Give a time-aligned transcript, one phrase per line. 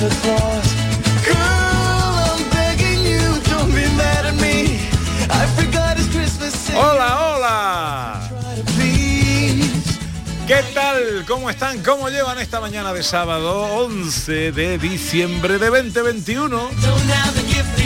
[0.00, 0.66] Santa Claus.
[1.26, 4.80] Girl, I'm begging you, don't be mad at me.
[5.28, 6.70] I forgot it's Christmas.
[6.70, 8.30] Hola, hola.
[10.46, 11.24] ¿Qué tal?
[11.28, 11.82] ¿Cómo están?
[11.82, 16.70] ¿Cómo llevan esta mañana de sábado 11 de diciembre de 2021?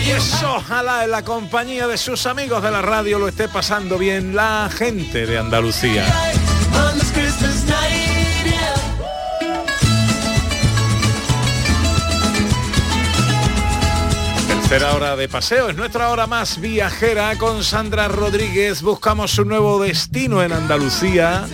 [0.06, 4.36] Pues ojalá en la compañía de sus amigos de la radio lo esté pasando bien
[4.36, 6.04] la gente de Andalucía.
[14.64, 18.80] Tercera hora de paseo, es nuestra hora más viajera con Sandra Rodríguez.
[18.80, 21.44] Buscamos un nuevo destino en Andalucía.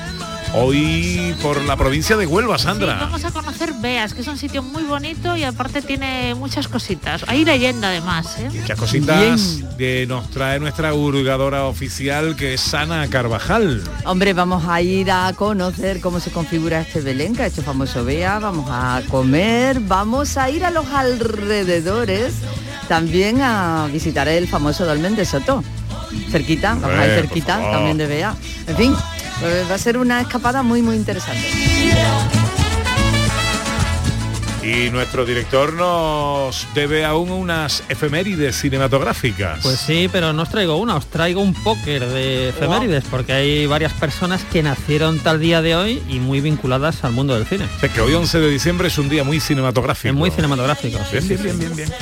[0.54, 2.98] Hoy por la provincia de Huelva, Sandra.
[3.00, 7.24] Vamos a conocer Beas, que es un sitio muy bonito y aparte tiene muchas cositas.
[7.26, 8.48] Hay leyenda además, ¿eh?
[8.52, 13.82] Muchas cositas de nos trae nuestra hurgadora oficial que es Sana Carvajal.
[14.04, 18.68] Hombre, vamos a ir a conocer cómo se configura este Belenca, este famoso Bea, vamos
[18.70, 22.34] a comer, vamos a ir a los alrededores,
[22.90, 25.62] también a visitar el famoso Dolmen de Soto.
[26.28, 28.34] Cerquita, vamos a ir cerquita también de Bea.
[28.66, 28.92] En fin,
[29.44, 32.39] eh, va a ser una escapada muy muy interesante.
[34.62, 39.60] Y nuestro director nos debe aún unas efemérides cinematográficas.
[39.62, 43.66] Pues sí, pero no os traigo una, os traigo un póker de efemérides, porque hay
[43.66, 47.64] varias personas que nacieron tal día de hoy y muy vinculadas al mundo del cine.
[47.74, 50.12] O sea, que hoy 11 de diciembre es un día muy cinematográfico.
[50.12, 50.98] Es muy cinematográfico.
[51.10, 51.92] Bien, bien, bien, bien.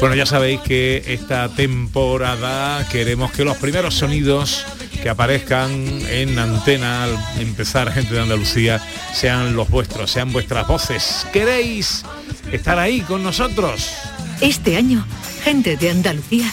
[0.00, 4.66] Bueno, ya sabéis que esta temporada queremos que los primeros sonidos
[5.02, 5.70] que aparezcan
[6.08, 8.80] en antena al empezar gente de Andalucía
[9.12, 11.26] sean los vuestros, sean vuestras voces.
[11.32, 12.04] ¿Queréis
[12.52, 13.92] estar ahí con nosotros?
[14.40, 15.04] Este año,
[15.42, 16.52] gente de Andalucía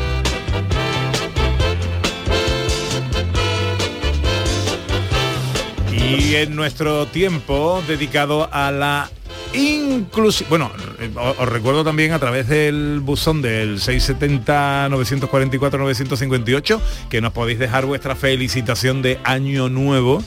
[6.19, 9.09] Y en nuestro tiempo dedicado a la
[9.53, 10.49] inclusión.
[10.49, 10.69] Bueno,
[11.15, 16.79] os os recuerdo también a través del buzón del 670-944-958
[17.09, 20.21] que nos podéis dejar vuestra felicitación de Año Nuevo.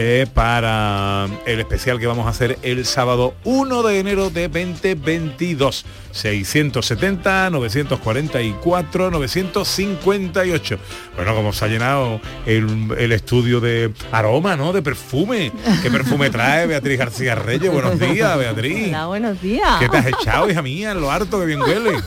[0.00, 5.84] Eh, para el especial que vamos a hacer el sábado 1 de enero de 2022
[6.12, 10.78] 670 944 958
[11.16, 15.50] bueno como se ha llenado el, el estudio de aroma no de perfume
[15.82, 19.80] qué perfume trae Beatriz García Reyes buenos días Beatriz Hola, buenos días.
[19.80, 20.94] ¿Qué te has echado, hija mía?
[20.94, 22.00] Lo harto que bien huele.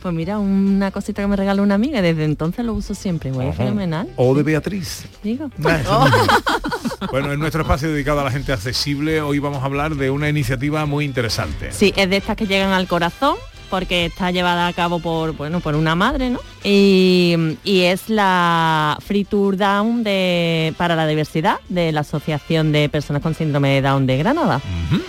[0.00, 3.30] Pues mira, una cosita que me regaló una amiga desde entonces lo uso siempre.
[3.30, 4.08] Huele fenomenal.
[4.16, 5.04] O de Beatriz.
[5.22, 5.48] Digo.
[5.58, 5.78] Nah.
[7.10, 10.28] Bueno, en nuestro espacio dedicado a la gente accesible, hoy vamos a hablar de una
[10.28, 11.72] iniciativa muy interesante.
[11.72, 13.36] Sí, es de estas que llegan al corazón
[13.72, 16.40] porque está llevada a cabo por bueno por una madre, ¿no?
[16.62, 22.90] Y, y es la Free Tour Down de, para la diversidad de la Asociación de
[22.90, 24.60] Personas con Síndrome de Down de Granada.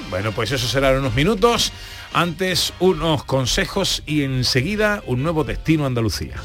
[0.09, 1.73] Bueno, pues eso será en unos minutos.
[2.13, 6.35] Antes unos consejos y enseguida un nuevo destino a Andalucía.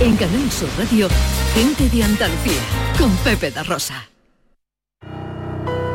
[0.00, 1.08] En Canal Sur Radio,
[1.54, 2.60] gente de Andalucía
[2.96, 4.08] con Pepe da Rosa.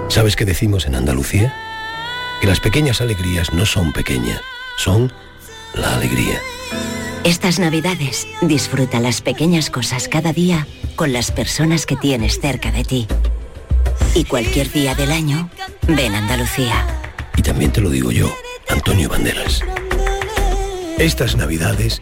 [0.09, 1.55] ¿Sabes qué decimos en Andalucía?
[2.41, 4.41] Que las pequeñas alegrías no son pequeñas,
[4.77, 5.13] son
[5.73, 6.37] la alegría.
[7.23, 10.67] Estas navidades disfruta las pequeñas cosas cada día
[10.97, 13.07] con las personas que tienes cerca de ti.
[14.15, 15.49] Y cualquier día del año,
[15.87, 16.85] ven a Andalucía.
[17.37, 18.29] Y también te lo digo yo,
[18.67, 19.61] Antonio Banderas.
[20.97, 22.01] Estas navidades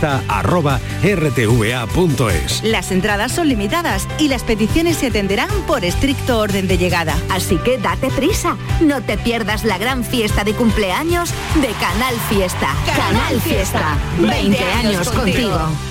[2.63, 7.15] Las entradas son limitadas y las peticiones se atenderán por estricto orden de llegada.
[7.29, 11.29] Así que date prisa, no te pierdas la gran fiesta de cumpleaños
[11.61, 12.69] de Canal Fiesta.
[12.85, 15.90] Canal Fiesta, 20 años contigo.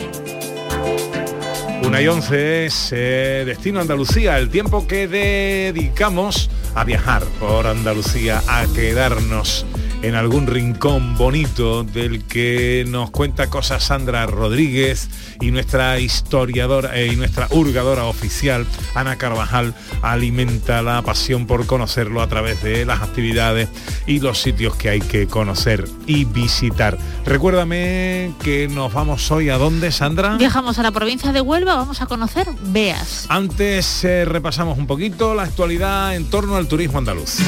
[1.83, 8.41] Una y once es eh, Destino Andalucía, el tiempo que dedicamos a viajar por Andalucía,
[8.47, 9.65] a quedarnos
[10.01, 15.09] en algún rincón bonito del que nos cuenta cosas Sandra Rodríguez
[15.39, 18.65] y nuestra historiadora eh, y nuestra hurgadora oficial
[18.95, 23.69] Ana Carvajal alimenta la pasión por conocerlo a través de las actividades
[24.07, 26.97] y los sitios que hay que conocer y visitar.
[27.25, 30.37] Recuérdame que nos vamos hoy a dónde, Sandra?
[30.37, 33.25] Viajamos a la provincia de Huelva, vamos a conocer Beas.
[33.29, 37.39] Antes eh, repasamos un poquito la actualidad en torno al turismo andaluz.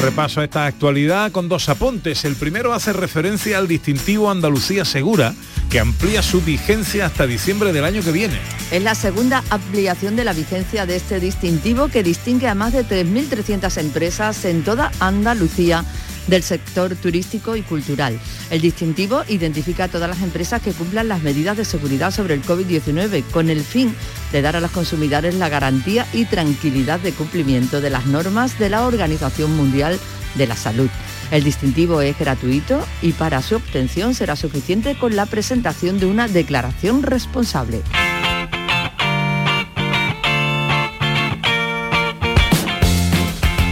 [0.00, 2.24] Repaso a esta actualidad con dos apuntes.
[2.24, 5.34] El primero hace referencia al distintivo Andalucía Segura,
[5.68, 8.38] que amplía su vigencia hasta diciembre del año que viene.
[8.70, 12.86] Es la segunda ampliación de la vigencia de este distintivo que distingue a más de
[12.86, 15.84] 3.300 empresas en toda Andalucía
[16.26, 18.18] del sector turístico y cultural.
[18.50, 22.42] El distintivo identifica a todas las empresas que cumplan las medidas de seguridad sobre el
[22.42, 23.94] COVID-19 con el fin
[24.32, 28.70] de dar a los consumidores la garantía y tranquilidad de cumplimiento de las normas de
[28.70, 29.98] la Organización Mundial
[30.36, 30.90] de la Salud.
[31.30, 36.26] El distintivo es gratuito y para su obtención será suficiente con la presentación de una
[36.26, 37.82] declaración responsable.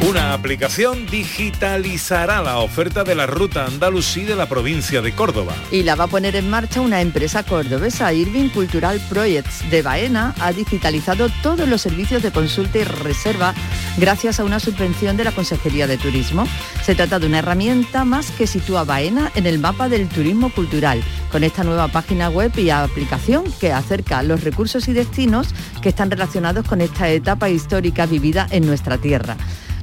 [0.08, 5.52] Una aplicación digitalizará la oferta de la ruta andalusí de la provincia de Córdoba.
[5.70, 10.34] y la va a poner en marcha una empresa cordobesa, Irving Cultural Projects de Baena,
[10.40, 13.52] ha digitalizado todos los servicios de consulta y reserva
[13.98, 16.46] gracias a una subvención de la Consejería de Turismo.
[16.82, 21.02] Se trata de una herramienta más que sitúa Baena en el mapa del turismo cultural,
[21.30, 25.48] con esta nueva página web y aplicación que acerca los recursos y destinos
[25.82, 29.36] que están relacionados con esta etapa histórica vivida en nuestra tierra.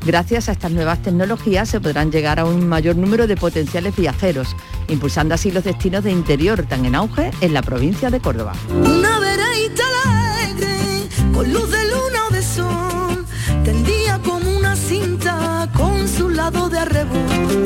[0.06, 4.56] Gracias a estas nuevas tecnologías se podrán llegar a un mayor número de potenciales viajeros,
[4.88, 8.54] impulsando así los destinos de interior tan en auge en la provincia de Córdoba.
[8.70, 13.26] Una alegre, con luz de luna de sol,
[13.64, 17.66] tendía como una cinta con su lado de arrebol.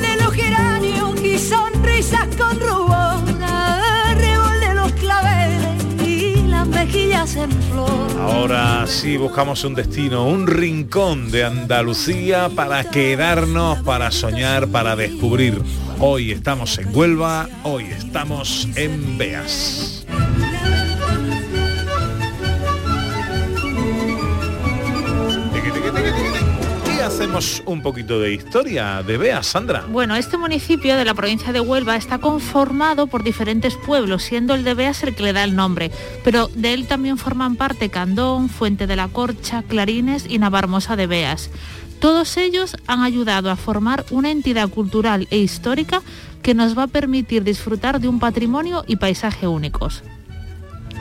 [0.00, 2.58] De los geranios y sonrisas con
[8.18, 15.60] Ahora sí buscamos un destino, un rincón de Andalucía para quedarnos, para soñar, para descubrir.
[15.98, 19.99] Hoy estamos en Huelva, hoy estamos en Beas.
[27.64, 29.84] Un poquito de historia de Beas, Sandra.
[29.88, 34.64] Bueno, este municipio de la provincia de Huelva está conformado por diferentes pueblos, siendo el
[34.64, 35.92] de Beas el que le da el nombre,
[36.24, 41.06] pero de él también forman parte Candón, Fuente de la Corcha, Clarines y Navarmosa de
[41.06, 41.50] Beas.
[42.00, 46.02] Todos ellos han ayudado a formar una entidad cultural e histórica
[46.42, 50.02] que nos va a permitir disfrutar de un patrimonio y paisaje únicos.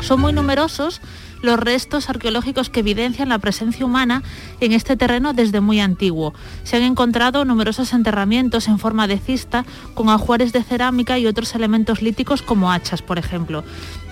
[0.02, 1.02] Son muy numerosos
[1.42, 4.24] los restos arqueológicos que evidencian la presencia humana
[4.60, 6.34] en este terreno desde muy antiguo.
[6.64, 11.56] Se han encontrado numerosos enterramientos en forma de cista con ajuares de cerámica y otros
[11.56, 13.64] elementos líticos como hachas, por ejemplo.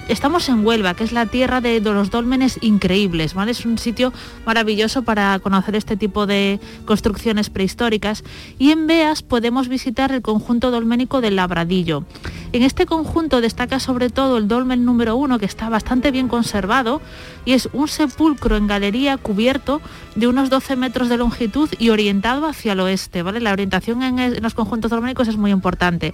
[0.07, 3.51] Estamos en Huelva, que es la tierra de, los dólmenes increíbles, ¿vale?
[3.51, 4.13] Es un sitio
[4.45, 8.23] maravilloso para conocer este tipo de construcciones prehistóricas.
[8.57, 12.05] Y en Beas podemos visitar el conjunto dolménico del Labradillo.
[12.53, 17.01] En este conjunto destaca sobre todo el dolmen número uno, que está bastante bien conservado,
[17.47, 19.81] y es un sepulcro en galería cubierto
[20.15, 23.39] de unos 12 metros de longitud y orientado hacia el oeste, ¿vale?
[23.39, 26.13] La orientación en, en los conjuntos dolménicos es muy importante.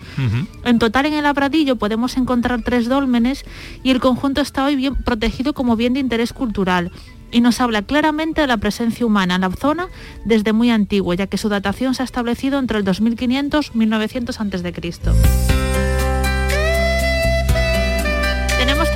[0.64, 3.46] En total en el Labradillo podemos encontrar tres dólmenes
[3.82, 6.92] y el conjunto está hoy bien protegido como bien de interés cultural
[7.32, 9.88] y nos habla claramente de la presencia humana en la zona
[10.26, 14.40] desde muy antiguo, ya que su datación se ha establecido entre el 2500 y 1900
[14.40, 15.53] a.C.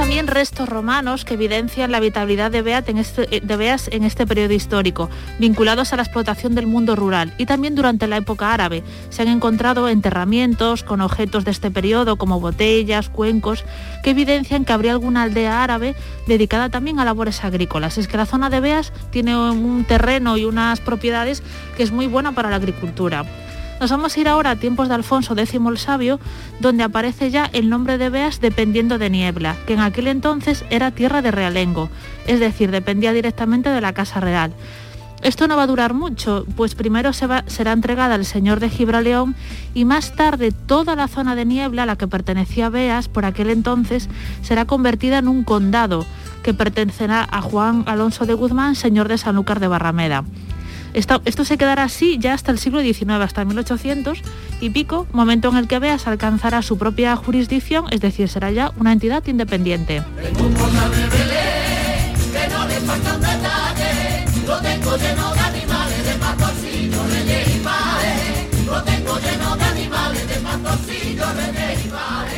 [0.08, 4.54] también restos romanos que evidencian la habitabilidad de, en este, eh, Beas en este periodo
[4.54, 8.84] histórico, vinculados a la explotación del mundo rural y también durante la época árabe.
[9.10, 13.66] Se han encontrado enterramientos con objetos de este periodo como botellas, cuencos,
[14.02, 15.94] que evidencian que habría alguna aldea árabe
[16.26, 17.98] dedicada también a labores agrícolas.
[17.98, 21.44] Es que la zona de Beas tiene un terreno y unas propiedades
[21.76, 23.26] que es muy buena para la agricultura.
[23.80, 26.20] Nos vamos a ir ahora a tiempos de Alfonso X el Sabio,
[26.60, 30.92] donde aparece ya el nombre de Beas dependiendo de Niebla, que en aquel entonces era
[30.92, 31.90] tierra de realengo,
[32.26, 34.52] es decir, dependía directamente de la Casa Real.
[35.22, 39.36] Esto no va a durar mucho, pues primero será entregada al señor de Gibraleón
[39.74, 43.50] y más tarde toda la zona de Niebla, a la que pertenecía Beas por aquel
[43.50, 44.10] entonces,
[44.42, 46.06] será convertida en un condado
[46.44, 50.24] que pertenecerá a Juan Alonso de Guzmán, señor de Sanlúcar de Barrameda.
[50.98, 54.20] Esto, se quedará así ya hasta el siglo XIX, hasta 1800
[54.60, 58.72] y pico, momento en el que Beas alcanzará su propia jurisdicción, es decir, será ya
[58.80, 60.02] una entidad independiente.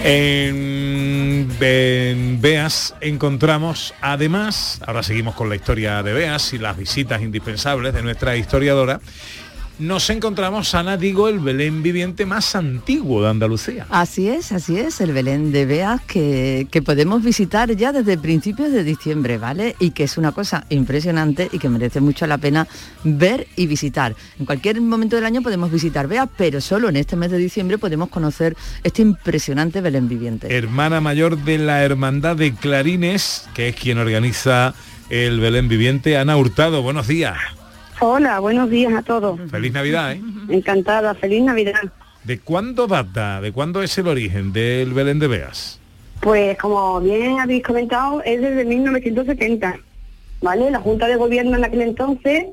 [0.03, 7.21] En, en Beas encontramos además, ahora seguimos con la historia de Beas y las visitas
[7.21, 9.01] indispensables de nuestra historiadora,
[9.79, 13.85] nos encontramos, Ana, digo, el Belén viviente más antiguo de Andalucía.
[13.89, 18.71] Así es, así es, el Belén de Beas que, que podemos visitar ya desde principios
[18.71, 19.75] de diciembre, ¿vale?
[19.79, 22.67] Y que es una cosa impresionante y que merece mucho la pena
[23.03, 24.15] ver y visitar.
[24.37, 27.77] En cualquier momento del año podemos visitar Beas, pero solo en este mes de diciembre
[27.77, 30.53] podemos conocer este impresionante Belén viviente.
[30.55, 34.73] Hermana mayor de la Hermandad de Clarines, que es quien organiza
[35.09, 36.81] el Belén viviente, Ana Hurtado.
[36.81, 37.37] Buenos días.
[38.01, 39.37] Hola, buenos días a todos.
[39.51, 40.21] Feliz Navidad, ¿eh?
[40.47, 41.81] Encantada, feliz Navidad.
[42.23, 45.81] ¿De cuándo data, de cuándo es el origen del Belén de Beas?
[46.21, 49.79] Pues como bien habéis comentado, es desde 1970,
[50.41, 50.71] ¿vale?
[50.71, 52.45] La Junta de Gobierno en aquel entonces,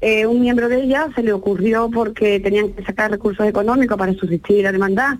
[0.00, 4.12] eh, un miembro de ella se le ocurrió porque tenían que sacar recursos económicos para
[4.14, 5.18] subsistir la demanda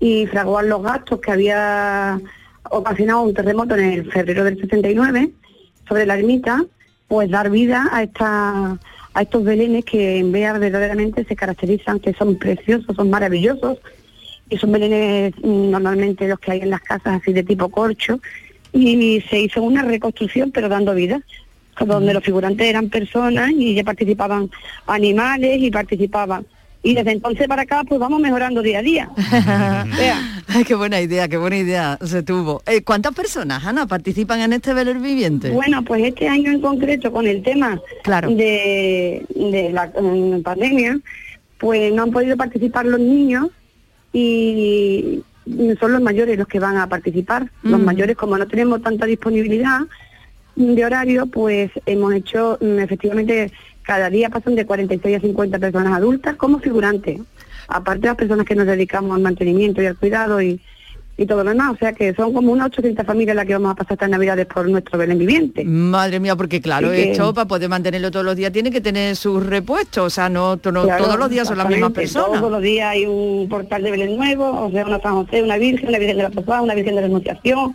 [0.00, 2.20] y fraguar los gastos que había
[2.70, 5.30] ocasionado un terremoto en el febrero del 69
[5.88, 6.64] sobre la ermita,
[7.06, 8.78] pues dar vida a esta
[9.14, 13.78] a estos belenes que en Bea verdaderamente se caracterizan, que son preciosos, son maravillosos,
[14.48, 18.20] y son belenes mm, normalmente los que hay en las casas así de tipo corcho,
[18.72, 21.20] y se hizo una reconstrucción pero dando vida,
[21.80, 24.50] donde los figurantes eran personas y ya participaban
[24.86, 26.46] animales y participaban.
[26.84, 29.08] Y desde entonces para acá pues vamos mejorando día a día.
[30.48, 32.62] Ay, qué buena idea, qué buena idea se tuvo.
[32.66, 35.50] Eh, ¿Cuántas personas, Ana, participan en este Belén viviente?
[35.50, 37.80] Bueno, pues este año en concreto con el tema
[38.28, 40.98] de, de la mm, pandemia,
[41.58, 43.48] pues no han podido participar los niños
[44.12, 45.22] y
[45.80, 47.48] son los mayores los que van a participar.
[47.62, 47.84] Los Mm.
[47.84, 49.80] mayores, como no tenemos tanta disponibilidad
[50.56, 53.50] de horario, pues hemos hecho, mm, efectivamente,
[53.82, 57.20] cada día pasan de 46 a 50 personas adultas como figurantes,
[57.68, 60.60] aparte de las personas que nos dedicamos al mantenimiento y al cuidado y,
[61.16, 61.72] y todo lo demás.
[61.74, 64.46] O sea que son como unas 800 familias las que vamos a pasar estas navidades
[64.46, 65.64] por nuestro Belén viviente.
[65.64, 69.14] Madre mía, porque claro, que- esto para poder mantenerlo todos los días tiene que tener
[69.16, 72.40] sus repuestos, o sea, no, to- no Claro, todos los días son las mismas personas.
[72.40, 75.56] Todos los días hay un portal de Belén nuevo, o sea, una San José, una
[75.58, 77.74] Virgen, una Virgen de la Posada, una Virgen de la Anunciación,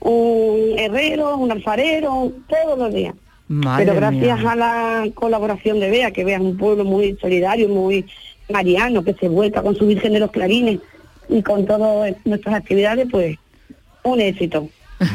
[0.00, 3.14] un herrero, un alfarero, todos los días.
[3.52, 4.50] Madre Pero gracias mía.
[4.52, 8.06] a la colaboración de Bea, que Bea es un pueblo muy solidario, muy
[8.50, 10.80] mariano, que se vuelca con su Virgen de los Clarines
[11.28, 13.38] y con todas nuestras actividades, pues
[14.04, 14.68] un éxito.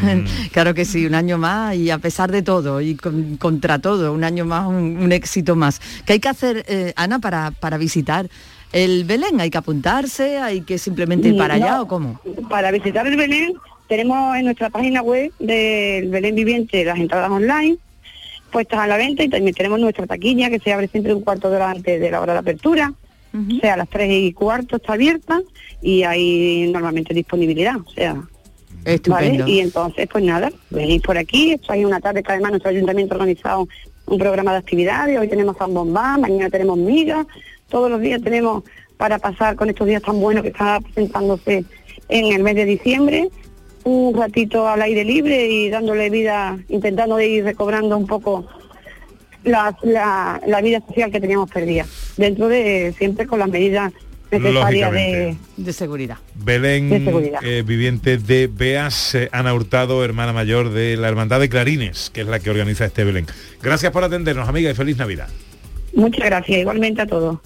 [0.52, 4.14] claro que sí, un año más y a pesar de todo y con- contra todo,
[4.14, 5.80] un año más, un, un éxito más.
[6.06, 8.28] ¿Qué hay que hacer, eh, Ana, para, para visitar
[8.74, 9.40] el Belén?
[9.40, 10.38] ¿Hay que apuntarse?
[10.40, 12.20] ¿Hay que simplemente ir para No, allá o cómo?
[12.50, 13.54] Para visitar el Belén,
[13.88, 17.78] tenemos en nuestra página web del Belén Viviente las entradas online
[18.48, 21.50] puestas a la venta y también tenemos nuestra taquilla que se abre siempre un cuarto
[21.50, 22.94] de hora antes de la hora de apertura.
[23.34, 25.42] O sea, a las tres y cuarto está abierta
[25.82, 27.76] y hay normalmente disponibilidad.
[27.76, 28.24] O sea,
[28.84, 29.44] Estupendo.
[29.44, 29.52] ¿vale?
[29.52, 33.14] Y entonces, pues nada, venís por aquí, esto hay una tarde que además nuestro ayuntamiento
[33.14, 33.68] ha organizado
[34.06, 37.28] un programa de actividades, hoy tenemos Zambombá, mañana tenemos migas,
[37.70, 38.64] todos los días tenemos
[38.96, 41.66] para pasar con estos días tan buenos que está presentándose
[42.10, 43.30] en el mes de diciembre,
[43.88, 48.48] un ratito al aire libre y dándole vida, intentando de ir recobrando un poco
[49.44, 51.86] la, la, la vida social que teníamos perdida,
[52.18, 53.94] dentro de siempre con las medidas
[54.30, 55.38] necesarias de.
[55.56, 56.18] De seguridad.
[56.36, 57.40] Belén, De seguridad.
[57.44, 62.22] eh, viviente de Beas, eh, Ana Hurtado, hermana mayor de la Hermandad de Clarines, que
[62.22, 63.26] es la que organiza este Belén.
[63.62, 65.30] Gracias por atendernos, amiga, y feliz Navidad.
[65.94, 67.40] Muchas gracias, igualmente a todos.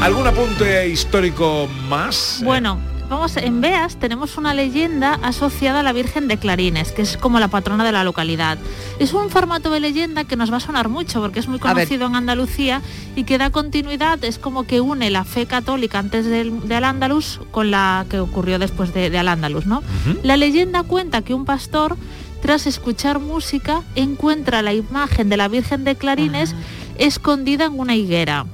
[0.00, 2.40] ¿Algún apunte histórico más?
[2.44, 7.16] Bueno, vamos, en Beas tenemos una leyenda asociada a la Virgen de Clarines, que es
[7.16, 8.58] como la patrona de la localidad.
[9.00, 12.06] Es un formato de leyenda que nos va a sonar mucho porque es muy conocido
[12.06, 12.82] en Andalucía
[13.16, 17.40] y que da continuidad, es como que une la fe católica antes del, de Al-Ándalus
[17.50, 19.82] con la que ocurrió después de, de Al-Ándalus, ¿no?
[20.22, 21.96] La leyenda cuenta que un pastor,
[22.42, 26.54] tras escuchar música, encuentra la imagen de la Virgen de Clarines
[26.98, 28.46] escondida en una higuera.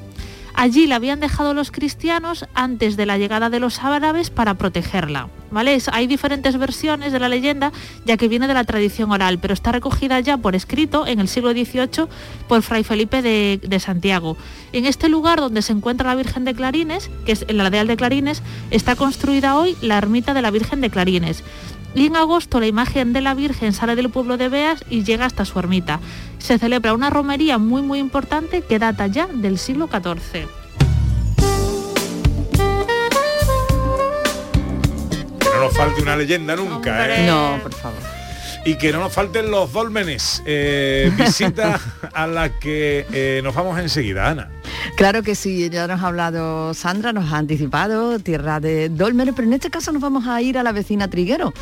[0.55, 5.29] Allí la habían dejado los cristianos antes de la llegada de los árabes para protegerla.
[5.51, 5.79] ¿Vale?
[5.93, 7.73] Hay diferentes versiones de la leyenda,
[8.07, 11.29] ya que viene de la tradición oral, pero está recogida ya por escrito en el
[11.29, 12.07] siglo XVIII
[12.49, 14.37] por Fray Felipe de, Santiago.
[14.73, 17.85] En este lugar donde se encuentra la Virgen de Clarines, que es en la aldea
[17.85, 21.43] de Clarines, está construida hoy la ermita de la Virgen de Clarines.
[21.95, 25.27] Y en agosto la imagen de la Virgen sale del pueblo de Beas y llega
[25.27, 26.01] hasta su ermita.
[26.43, 30.49] Se celebra una romería muy muy importante que data ya del siglo XIV.
[35.39, 37.27] Que no nos falte una leyenda nunca, ¿eh?
[37.29, 38.01] No, por favor.
[38.65, 40.43] Y que no nos falten los dólmenes.
[40.45, 41.81] Eh, visita
[42.13, 44.51] a la que eh, nos vamos enseguida, Ana.
[44.97, 49.49] Claro que sí, ya nos ha hablado Sandra, nos ha anticipado tierra de Dolmen, pero
[49.49, 51.53] en este caso nos vamos a ir a la vecina Triguero,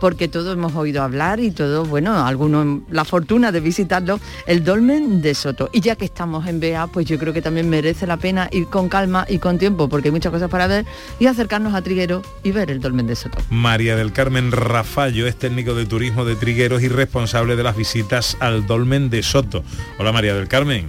[0.00, 5.22] porque todos hemos oído hablar y todos, bueno, algunos la fortuna de visitarlo, el Dolmen
[5.22, 5.70] de Soto.
[5.72, 8.66] Y ya que estamos en Bea, pues yo creo que también merece la pena ir
[8.66, 10.84] con calma y con tiempo, porque hay muchas cosas para ver,
[11.18, 13.38] y acercarnos a Triguero y ver el Dolmen de Soto.
[13.50, 18.36] María del Carmen Rafallo es técnico de turismo de Trigueros y responsable de las visitas
[18.40, 19.62] al Dolmen de Soto.
[19.98, 20.86] Hola María del Carmen,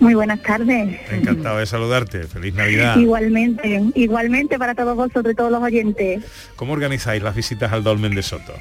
[0.00, 0.98] Muy buenas tardes.
[1.10, 2.24] encantado de saludarte.
[2.24, 2.96] Feliz Navidad.
[2.98, 6.22] Igualmente, igualmente para todos vosotros, todos los oyentes.
[6.56, 8.52] ¿Cómo organizáis las visitas al Dolmen de Soto?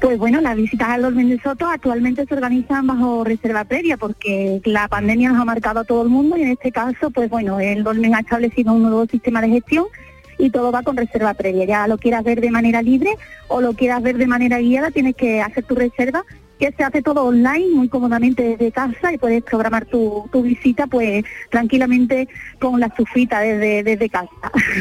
[0.00, 4.60] Pues bueno, las visitas al Dolmen de Soto actualmente se organizan bajo reserva previa porque
[4.64, 7.58] la pandemia nos ha marcado a todo el mundo y en este caso, pues bueno,
[7.58, 9.86] el Dolmen ha establecido un nuevo sistema de gestión
[10.38, 11.64] y todo va con reserva previa.
[11.64, 13.10] Ya lo quieras ver de manera libre
[13.48, 16.24] o lo quieras ver de manera guiada, tienes que hacer tu reserva
[16.58, 20.86] que se hace todo online muy cómodamente desde casa y puedes programar tu, tu visita
[20.86, 24.28] pues tranquilamente con la sufita desde, desde casa.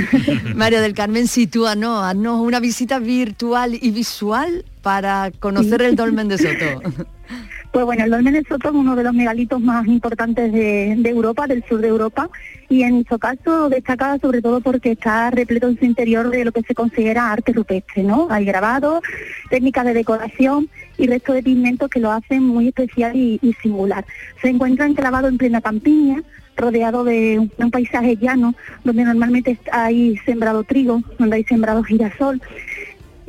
[0.55, 6.37] María del Carmen, sitúanos, haznos una visita virtual y visual para conocer el Dolmen de
[6.37, 7.07] Soto.
[7.69, 11.09] Pues bueno, el Dolmen de Soto es uno de los megalitos más importantes de, de
[11.09, 12.29] Europa, del sur de Europa,
[12.69, 16.51] y en su caso destaca sobre todo porque está repleto en su interior de lo
[16.53, 18.29] que se considera arte rupestre, ¿no?
[18.31, 19.01] Hay grabados,
[19.49, 24.05] técnicas de decoración y resto de pigmentos que lo hacen muy especial y, y singular.
[24.41, 26.23] Se encuentra enclavado en plena campiña,
[26.57, 32.41] rodeado de un, paisaje llano, donde normalmente hay sembrado trigo, donde hay sembrado girasol,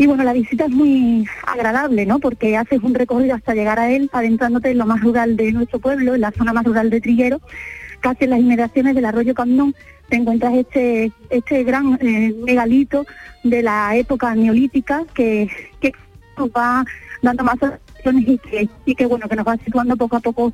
[0.00, 2.20] y bueno, la visita es muy agradable, ¿no?
[2.20, 5.80] Porque haces un recorrido hasta llegar a él, adentrándote en lo más rural de nuestro
[5.80, 7.40] pueblo, en la zona más rural de Triguero,
[8.00, 9.74] casi en las inmediaciones del arroyo Camnón,
[10.08, 13.06] te encuentras este, este gran eh, megalito
[13.42, 15.48] de la época neolítica que,
[16.56, 16.84] va
[17.22, 20.52] dando más opciones y que, y que bueno, que nos va situando poco a poco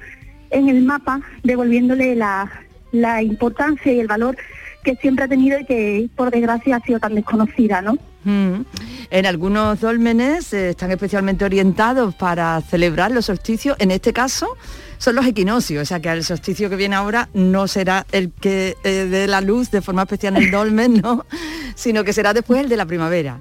[0.51, 2.51] en el mapa, devolviéndole la,
[2.93, 4.37] la importancia y el valor
[4.85, 7.95] que siempre ha tenido y que por desgracia ha sido tan desconocida, ¿no?
[8.25, 8.65] Mm.
[9.11, 13.77] En algunos dólmenes eh, están especialmente orientados para celebrar los solsticios.
[13.81, 14.57] En este caso
[14.99, 18.77] son los equinoccios, o sea que el solsticio que viene ahora no será el que
[18.85, 21.27] eh, dé la luz de forma especial en el dolmen, ¿no?
[21.75, 23.41] sino que será después el de la primavera.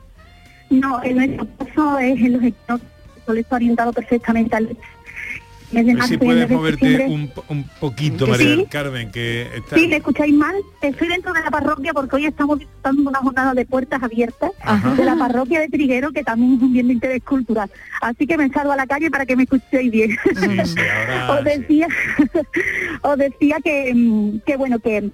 [0.70, 2.93] No, en nuestro caso es en los equinoccios,
[3.26, 4.78] solo está orientado perfectamente al
[6.08, 8.66] si puedes moverte un, po- un poquito, ¿Que María sí?
[8.70, 9.76] Carmen, que está...
[9.76, 10.56] Sí, ¿me escucháis mal?
[10.82, 14.94] Estoy dentro de la parroquia porque hoy estamos disfrutando una jornada de puertas abiertas Ajá.
[14.94, 17.72] de la parroquia de Triguero, que también es un bien de interés cultural.
[18.02, 20.16] Así que me salgo a la calle para que me escuchéis bien.
[21.30, 21.88] os decía,
[23.02, 25.10] os decía que, mm, que bueno, que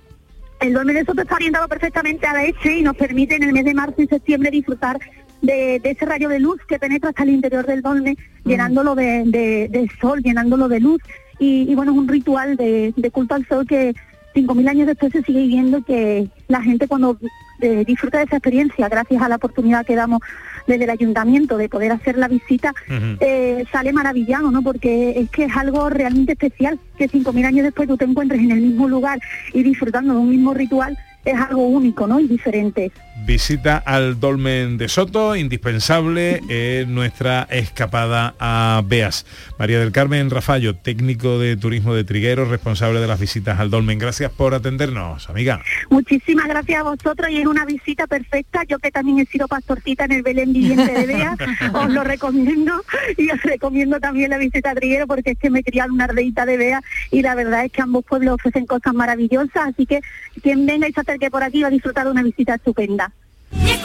[0.60, 3.54] el dolmen de Soto está orientado perfectamente a la este y nos permite en el
[3.54, 5.00] mes de marzo y septiembre disfrutar
[5.42, 9.24] de, de ese rayo de luz que penetra hasta el interior del dolmen, llenándolo de,
[9.26, 11.02] de- de sol, llenándolo de luz.
[11.40, 13.94] Y, y bueno, es un ritual de, de culto al sol que,
[14.36, 17.18] 5.000 años después se sigue viendo que la gente cuando
[17.62, 20.20] eh, disfruta de esa experiencia, gracias a la oportunidad que damos
[20.68, 22.74] desde el ayuntamiento de poder hacer la visita,
[23.22, 24.62] eh, sale maravillado, ¿no?
[24.62, 28.52] Porque es que es algo realmente especial, que 5.000 años después tú te encuentres en
[28.52, 29.20] el mismo lugar
[29.52, 32.20] y disfrutando de un mismo ritual, es algo único, ¿no?
[32.20, 32.92] Y diferente.
[33.26, 39.26] Visita al Dolmen de Soto, indispensable en nuestra escapada a Beas.
[39.58, 44.00] María del Carmen Rafallo, técnico de turismo de Trigueros, responsable de las visitas al Dolmen.
[44.00, 45.62] Gracias por atendernos, amiga.
[45.90, 48.64] Muchísimas gracias a vosotros y es una visita perfecta.
[48.68, 51.36] Yo que también he sido pastorcita en el Belén Viviente de Bea,
[51.74, 52.84] os lo recomiendo
[53.18, 56.06] y os recomiendo también la visita a Triguero porque es que me he criado una
[56.06, 60.02] ardeita de Bea y la verdad es que ambos pueblos ofrecen cosas maravillosas, así que
[60.42, 63.09] quien venga y se acerque por aquí va a disfrutar de una visita estupenda.
[63.52, 63.80] Qué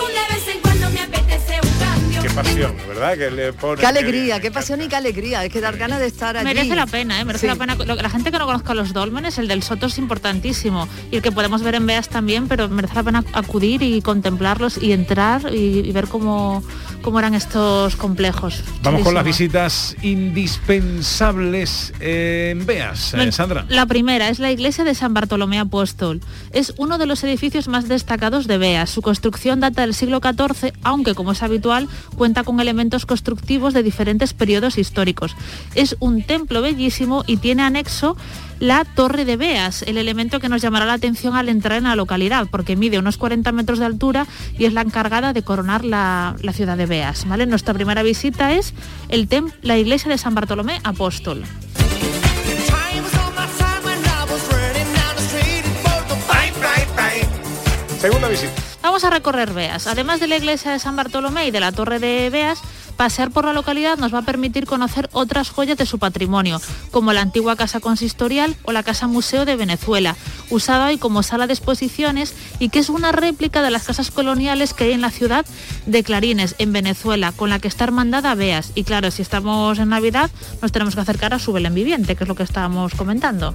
[2.34, 3.16] pasión, ¿verdad?
[3.16, 5.44] Que le pone Qué alegría, qué pasión y qué alegría.
[5.44, 6.44] Es que dar ganas de estar allí.
[6.44, 7.24] Merece la pena, ¿eh?
[7.24, 7.46] merece Sí.
[7.46, 7.74] la pena.
[7.76, 10.88] Lo- La gente que no conozca los dólmenes, el del Soto es importantísimo.
[11.10, 14.82] Y el que podemos ver en Beas también, pero merece la pena acudir y contemplarlos
[14.82, 16.62] y entrar y, y ver cómo,
[17.02, 18.62] cómo eran estos complejos.
[18.82, 23.64] Vamos con las visitas indispensables en Beas, eh, Sandra.
[23.68, 26.20] La primera es la iglesia de San Bartolomé Apóstol.
[26.52, 28.90] Es uno de los edificios más destacados de Beas.
[28.90, 31.88] Su construcción data del siglo XIV, aunque como es habitual,
[32.24, 35.36] cuenta con elementos constructivos de diferentes periodos históricos.
[35.74, 38.16] Es un templo bellísimo y tiene anexo
[38.60, 41.96] la Torre de Beas, el elemento que nos llamará la atención al entrar en la
[41.96, 44.26] localidad, porque mide unos 40 metros de altura
[44.58, 47.28] y es la encargada de coronar la, la ciudad de Beas.
[47.28, 47.44] ¿vale?
[47.44, 48.72] Nuestra primera visita es
[49.10, 49.28] el
[49.60, 51.44] la iglesia de San Bartolomé Apóstol.
[58.00, 58.73] Segunda visita.
[58.84, 59.86] Vamos a recorrer Beas.
[59.86, 62.60] Además de la iglesia de San Bartolomé y de la torre de Beas,
[62.98, 67.14] pasear por la localidad nos va a permitir conocer otras joyas de su patrimonio, como
[67.14, 70.16] la antigua casa consistorial o la casa museo de Venezuela,
[70.50, 74.74] usada hoy como sala de exposiciones y que es una réplica de las casas coloniales
[74.74, 75.46] que hay en la ciudad
[75.86, 78.72] de Clarines, en Venezuela, con la que está hermandada Beas.
[78.74, 82.24] Y claro, si estamos en Navidad, nos tenemos que acercar a su Belén viviente, que
[82.24, 83.54] es lo que estábamos comentando.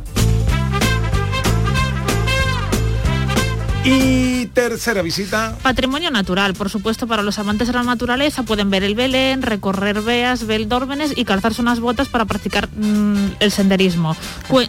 [3.84, 5.58] Y tercera visita.
[5.63, 10.02] Patrimonio natural, por supuesto, para los amantes de la naturaleza pueden ver el Belén, recorrer
[10.02, 14.18] Beas, ver Dórmenes y calzarse unas botas para practicar mm, el senderismo.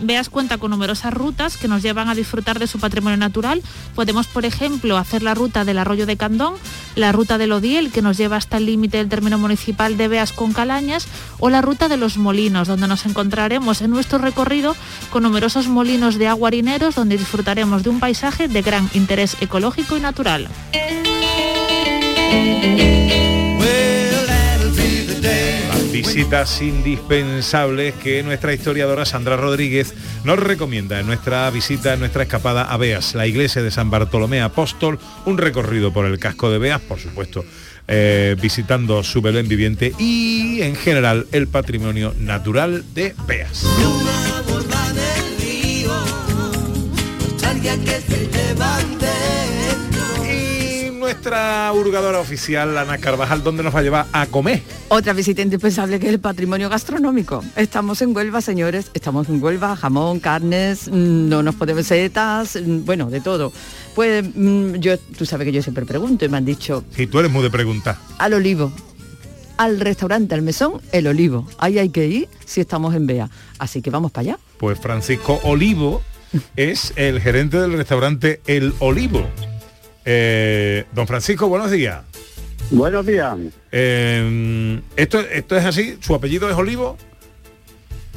[0.01, 3.63] Beas cuenta con numerosas rutas que nos llevan a disfrutar de su patrimonio natural.
[3.97, 6.55] Podemos, por ejemplo, hacer la ruta del arroyo de Candón,
[6.95, 10.33] la ruta del Odiel, que nos lleva hasta el límite del término municipal de Beas
[10.33, 11.09] con Calañas,
[11.41, 14.77] o la ruta de los molinos, donde nos encontraremos en nuestro recorrido
[15.11, 19.97] con numerosos molinos de agua harineros, donde disfrutaremos de un paisaje de gran interés ecológico
[19.97, 20.47] y natural.
[25.69, 32.25] Las visitas indispensables que nuestra historiadora Sandra Rodríguez nos recomienda en nuestra visita, en nuestra
[32.25, 36.59] escapada a Beas, la iglesia de San Bartolomé Apóstol, un recorrido por el casco de
[36.59, 37.45] Beas, por supuesto,
[37.89, 43.65] eh, visitando su Belén viviente y en general el patrimonio natural de Beas.
[50.25, 54.63] Y nuestra hurgadora oficial, Ana Carvajal, ¿dónde nos va a llevar a comer?
[54.89, 57.45] Otra visita indispensable que es el patrimonio gastronómico.
[57.57, 62.85] Estamos en Huelva, señores, estamos en Huelva, jamón, carnes, mm, no nos podemos setas, mm,
[62.85, 63.53] bueno, de todo.
[63.95, 67.19] Pues mm, yo, tú sabes que yo siempre pregunto y me han dicho, Si tú
[67.19, 67.97] eres muy de preguntar.
[68.19, 68.73] al olivo,
[69.59, 71.47] al restaurante, al mesón, el olivo.
[71.59, 73.29] Ahí hay que ir si estamos en Bea.
[73.59, 74.39] Así que vamos para allá.
[74.59, 76.03] Pues Francisco Olivo
[76.57, 79.29] es el gerente del restaurante El Olivo.
[80.05, 82.03] Eh, don Francisco, buenos días.
[82.71, 83.37] Buenos días.
[83.73, 85.99] Eh, ¿esto, ¿Esto es así?
[86.01, 86.97] ¿Su apellido es Olivo?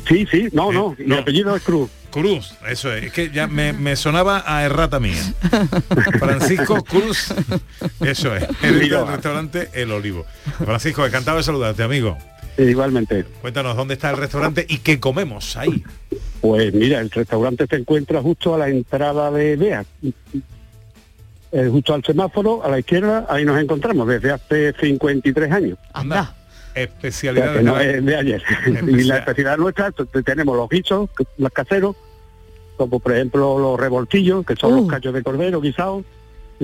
[0.08, 1.17] Sí, sí, no, no, mi no.
[1.19, 1.89] apellido es Cruz.
[2.12, 3.06] Cruz, eso es.
[3.06, 5.21] Es que ya me, me sonaba a errata mía.
[6.19, 7.34] Francisco Cruz,
[8.02, 8.43] eso es.
[8.62, 10.26] El del restaurante El Olivo.
[10.63, 12.17] Francisco, encantado de saludarte, amigo.
[12.57, 13.25] Igualmente.
[13.41, 15.83] Cuéntanos dónde está el restaurante y qué comemos ahí.
[16.41, 19.85] Pues mira, el restaurante se encuentra justo a la entrada de Bea.
[21.51, 25.77] Eh, justo al semáforo, a la izquierda, ahí nos encontramos desde hace 53 años.
[25.93, 26.21] Anda.
[26.21, 26.35] O sea,
[26.83, 28.43] Especialidad que no es de ayer.
[28.87, 29.91] y la especialidad nuestra,
[30.25, 31.95] tenemos los guisos, los caseros,
[32.77, 34.77] como por ejemplo los revoltillos, que son Uh.
[34.81, 36.03] los cachos de cordero guisados,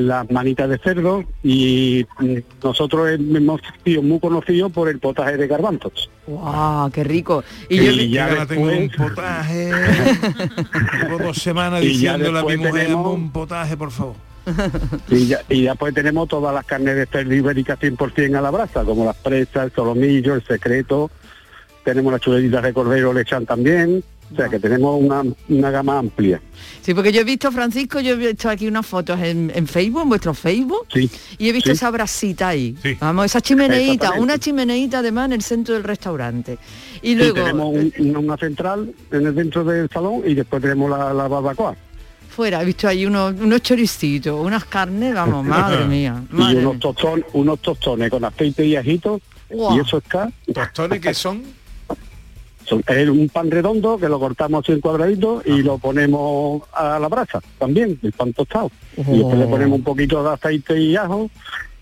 [0.08, 2.06] las manitas de cerdo, y
[2.64, 6.10] nosotros hemos sido muy conocidos por el potaje de garbanzos.
[6.28, 6.92] ¡Wow!
[6.92, 7.44] ¡Qué rico!
[7.70, 9.72] Y Y yo, ya gana tengo un después- potaje.
[11.02, 13.92] Llevo dos semanas Y ya diciéndole a mi después mujer tenemos- "Hazme un potaje, por
[13.92, 14.16] favor.
[15.10, 18.84] Y, ya, y después tenemos todas las carnes de cerdo ibérica 100% a la brasa,
[18.84, 21.12] como las presas, el solomillo, el secreto.
[21.84, 24.04] Tenemos las chuletitas de cordero, le echan también.
[24.32, 26.39] O sea que tenemos una, una gama amplia.
[26.82, 30.04] Sí, porque yo he visto, Francisco, yo he visto aquí unas fotos en, en Facebook,
[30.04, 30.88] en vuestro Facebook,
[31.38, 31.74] y he visto sí.
[31.76, 32.76] esa brasita ahí.
[33.00, 36.58] Vamos, esa chimeneita, una chimeneita además en el centro del restaurante.
[37.02, 40.89] Y Sí, luego, tenemos un- una, central en el dentro del salón y después tenemos
[40.92, 41.76] la, la barbacoa.
[42.30, 46.24] fuera, he visto ahí unos, unos choricitos, unas carnes, vamos, madre mía.
[46.32, 49.20] Y unos tostones, unos tostones con aceite y ajito.
[49.52, 50.32] Y eso está.
[50.54, 51.42] ¿Tostones que son?
[52.88, 57.08] Es un pan redondo que lo cortamos así en cuadraditos y lo ponemos a la
[57.08, 58.71] brasa también, el pan tostado.
[58.97, 59.49] Y después le Oh.
[59.49, 61.29] ponemos un poquito de aceite y ajo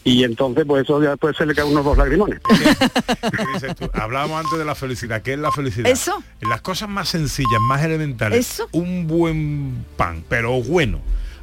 [0.03, 2.39] y entonces pues eso ya después se le caen unos dos lagrimones.
[2.49, 3.89] ¿Qué dices tú?
[3.93, 5.21] Hablábamos antes de la felicidad.
[5.21, 5.91] ¿Qué es la felicidad?
[5.91, 6.23] Eso.
[6.41, 8.39] En las cosas más sencillas, más elementales.
[8.39, 8.69] Eso.
[8.71, 10.99] Un buen pan, pero bueno.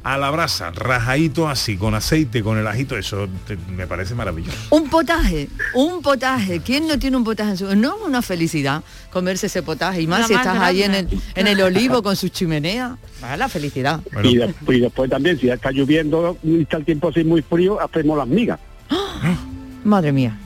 [0.07, 4.55] A la brasa, rajadito así, con aceite, con el ajito, eso te- me parece maravilloso.
[4.69, 6.59] Un potaje, un potaje.
[6.61, 7.75] ¿Quién no tiene un potaje en su...
[7.75, 10.03] No es una felicidad comerse ese potaje.
[10.03, 12.97] Y más La si más estás ahí en el, en el olivo con su chimenea.
[13.23, 13.99] Ah, la felicidad.
[14.23, 17.41] Y, de- y después también, si ya está lloviendo y está el tiempo así muy
[17.41, 18.59] frío, hacemos las migas.
[19.83, 20.37] Madre mía.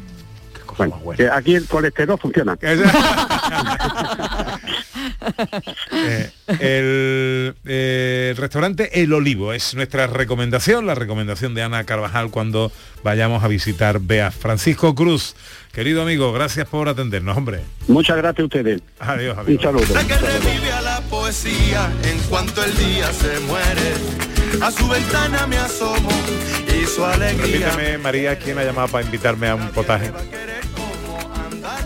[0.78, 2.58] Bueno, que aquí el colesterol funciona.
[8.70, 12.72] El, el restaurante El Olivo es nuestra recomendación, la recomendación de Ana Carvajal cuando
[13.04, 14.32] vayamos a visitar Bea.
[14.32, 15.36] Francisco Cruz,
[15.72, 17.62] querido amigo, gracias por atendernos, hombre.
[17.88, 18.82] Muchas gracias a ustedes.
[19.00, 19.58] Adiós, amigo.
[19.58, 19.94] Un saludo.
[19.94, 23.94] La que revive a la poesía en cuanto el día se muere.
[24.62, 26.10] A su ventana me asomo
[26.68, 27.72] y su alegría.
[27.72, 30.12] Repíteme, María, ¿quién ha llamado para invitarme a un potaje?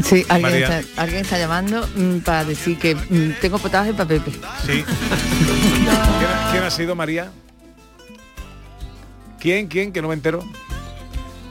[0.03, 4.31] Sí, alguien, está, alguien está llamando mm, para decir que mm, tengo potaje para Pepe.
[4.65, 4.83] Sí.
[4.83, 7.31] ¿Quién ha, quién ha sido María?
[9.39, 9.67] ¿Quién?
[9.67, 9.91] ¿Quién?
[9.91, 10.43] Que no me entero.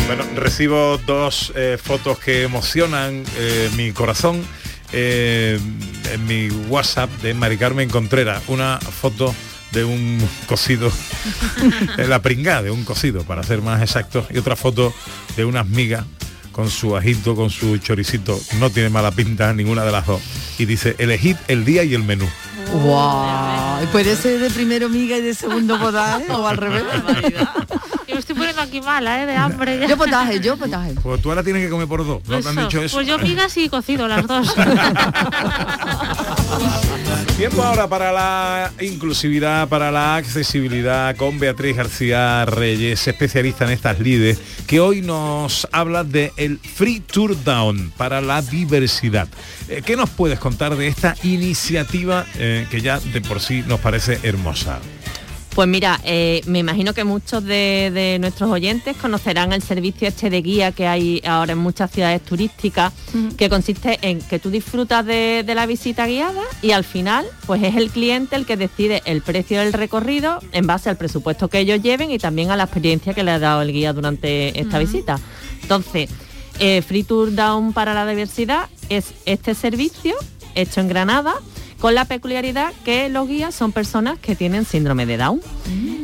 [0.06, 4.42] Bueno, recibo dos eh, fotos que emocionan eh, mi corazón
[4.92, 5.58] eh,
[6.12, 8.42] en mi WhatsApp de Mari Carmen Contreras.
[8.48, 9.34] Una foto
[9.72, 10.90] de un cocido,
[11.96, 14.92] de la pringada de un cocido, para ser más exactos, y otra foto
[15.36, 16.04] de unas migas
[16.52, 18.38] con su ajito, con su choricito.
[18.58, 20.20] No tiene mala pinta ninguna de las dos.
[20.58, 22.28] Y dice, elegid el día y el menú.
[22.72, 23.86] Wow.
[23.90, 26.84] ¿Puede ser de primero miga y de segundo potaje o al revés?
[28.06, 29.26] Yo me estoy poniendo aquí mala, ¿eh?
[29.26, 29.78] De hambre.
[29.78, 29.86] ya.
[29.86, 30.94] Yo potaje, yo potaje.
[31.02, 32.20] Pues tú ahora tienes que comer por dos.
[32.26, 32.96] ¿No te han dicho eso?
[32.96, 34.54] Pues yo migas y cocido las dos.
[37.36, 43.98] Tiempo ahora para la inclusividad, para la accesibilidad con Beatriz García Reyes, especialista en estas
[43.98, 49.28] lides, que hoy nos habla de el Free Tour Down para la diversidad.
[49.68, 53.78] Eh, ¿Qué nos puedes contar de esta iniciativa eh, que ya de por sí nos
[53.78, 54.80] parece hermosa?
[55.54, 60.30] Pues mira, eh, me imagino que muchos de, de nuestros oyentes conocerán el servicio este
[60.30, 62.92] de guía que hay ahora en muchas ciudades turísticas,
[63.36, 67.62] que consiste en que tú disfrutas de, de la visita guiada y al final, pues
[67.64, 71.58] es el cliente el que decide el precio del recorrido en base al presupuesto que
[71.58, 74.78] ellos lleven y también a la experiencia que le ha dado el guía durante esta
[74.78, 75.18] visita.
[75.62, 76.08] Entonces,
[76.60, 80.14] eh, Free Tour Down para la diversidad es este servicio
[80.54, 81.34] hecho en Granada
[81.80, 85.40] con la peculiaridad que los guías son personas que tienen síndrome de Down.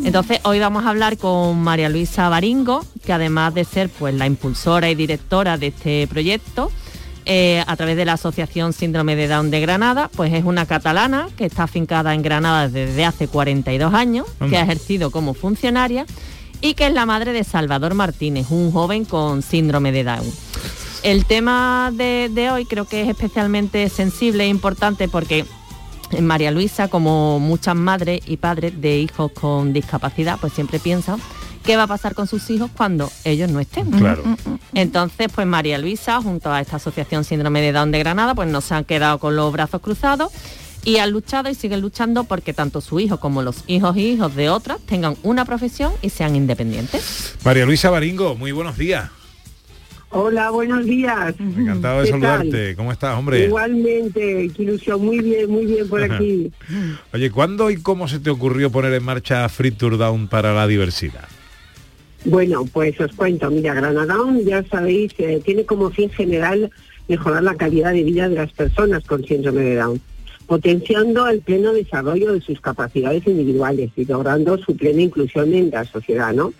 [0.04, 4.26] Entonces hoy vamos a hablar con María Luisa Baringo, que además de ser pues la
[4.26, 6.72] impulsora y directora de este proyecto,
[7.26, 11.28] eh, a través de la Asociación Síndrome de Down de Granada, pues es una catalana
[11.36, 16.06] que está afincada en Granada desde hace 42 años, que ha ejercido como funcionaria
[16.66, 20.32] y que es la madre de Salvador Martínez, un joven con síndrome de Down.
[21.02, 25.44] El tema de, de hoy creo que es especialmente sensible e importante porque
[26.20, 31.20] María Luisa, como muchas madres y padres de hijos con discapacidad, pues siempre piensan
[31.62, 33.90] qué va a pasar con sus hijos cuando ellos no estén.
[33.90, 34.22] Claro.
[34.74, 38.60] Entonces, pues María Luisa, junto a esta Asociación Síndrome de Down de Granada, pues no
[38.60, 40.32] se han quedado con los brazos cruzados
[40.86, 44.36] y han luchado y siguen luchando porque tanto su hijo como los hijos y hijos
[44.36, 47.34] de otras tengan una profesión y sean independientes.
[47.44, 49.10] María Luisa Baringo, muy buenos días.
[50.10, 51.34] Hola, buenos días.
[51.40, 52.76] Encantado de saludarte.
[52.76, 53.46] ¿Cómo estás, hombre?
[53.46, 56.14] Igualmente, qué ilusión, muy bien, muy bien por Ajá.
[56.14, 56.52] aquí.
[57.12, 60.68] Oye, ¿cuándo y cómo se te ocurrió poner en marcha Free Tour Down para la
[60.68, 61.28] diversidad?
[62.24, 66.70] Bueno, pues os cuento, mira, Granada, ya sabéis, eh, tiene como fin general
[67.08, 70.00] mejorar la calidad de vida de las personas con síndrome de Down,
[70.46, 75.84] potenciando el pleno desarrollo de sus capacidades individuales y logrando su plena inclusión en la
[75.84, 76.52] sociedad, ¿no?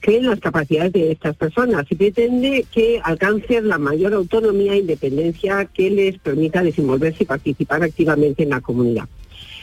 [0.00, 4.78] Cree en las capacidades de estas personas y pretende que alcancen la mayor autonomía e
[4.78, 9.08] independencia que les permita desenvolverse y participar activamente en la comunidad.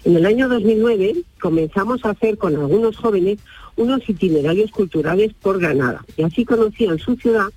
[0.03, 3.39] En el año 2009 comenzamos a hacer con algunos jóvenes
[3.77, 7.47] unos itinerarios culturales por Granada y así conocían su ciudad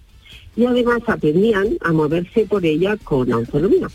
[0.54, 3.88] y además aprendían a moverse por ella con autonomía.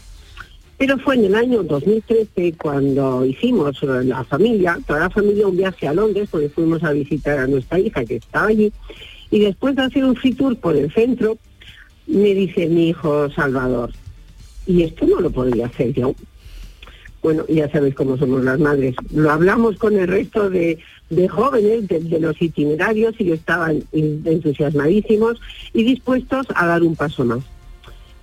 [0.81, 5.55] Pero fue en el año 2013 cuando hicimos eh, la familia, toda la familia, un
[5.55, 8.73] viaje a Londres, porque fuimos a visitar a nuestra hija que estaba allí,
[9.29, 11.37] y después de hacer un free tour por el centro,
[12.07, 13.91] me dice mi hijo Salvador,
[14.65, 16.15] y esto no lo podría hacer yo.
[17.21, 18.95] Bueno, ya sabéis cómo somos las madres.
[19.13, 20.79] Lo hablamos con el resto de,
[21.11, 25.39] de jóvenes de, de los itinerarios y estaban entusiasmadísimos
[25.73, 27.43] y dispuestos a dar un paso más.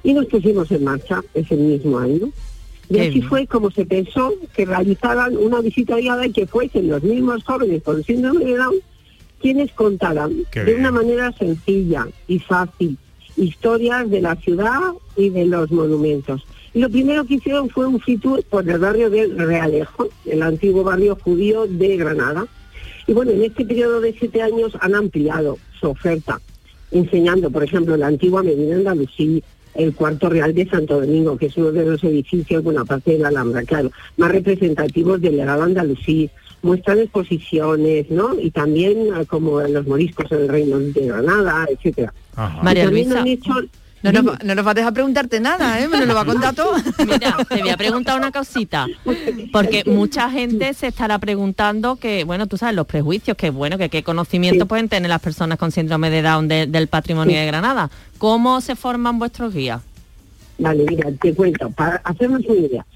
[0.03, 2.33] Y nos pusimos en marcha ese mismo año.
[2.91, 3.29] Y Qué así bien.
[3.29, 7.83] fue como se pensó que realizaran una visita guiada y que fuesen los mismos jóvenes
[7.83, 8.75] con síndrome de Down
[9.41, 10.81] quienes contaran Qué de bien.
[10.81, 12.97] una manera sencilla y fácil
[13.37, 14.81] historias de la ciudad
[15.17, 16.45] y de los monumentos.
[16.75, 20.83] Y lo primero que hicieron fue un tour por el barrio del Realejo, el antiguo
[20.83, 22.47] barrio judío de Granada.
[23.07, 26.41] Y bueno, en este periodo de siete años han ampliado su oferta,
[26.91, 29.43] enseñando, por ejemplo, la antigua Medina Andalusí,
[29.79, 33.19] el cuarto real de Santo Domingo, que es uno de los edificios, bueno, aparte de
[33.21, 36.29] la Alhambra, claro, más representativos del legado andalusí,
[36.63, 38.39] muestran exposiciones, ¿no?
[38.41, 42.13] Y también eh, como los moriscos en el Reino de Granada, etcétera.
[42.63, 43.21] María Luisa.
[43.21, 43.55] han hecho-
[44.03, 45.89] No nos, va- no nos va a dejar preguntarte nada, ¿eh?
[45.89, 46.73] Me lo va a contar todo.
[47.07, 48.87] Mira, te voy a preguntar una cosita,
[49.53, 53.89] porque mucha gente se estará preguntando que, bueno, tú sabes, los prejuicios, que bueno, que
[53.89, 54.69] qué conocimiento Sí.
[54.69, 57.41] pueden tener las personas con síndrome de Down de- del patrimonio Sí.
[57.41, 57.91] de Granada.
[58.19, 59.83] ¿Cómo se forman vuestros guías?
[60.59, 62.87] Vale, mira, te cuento, para hacernos una idea.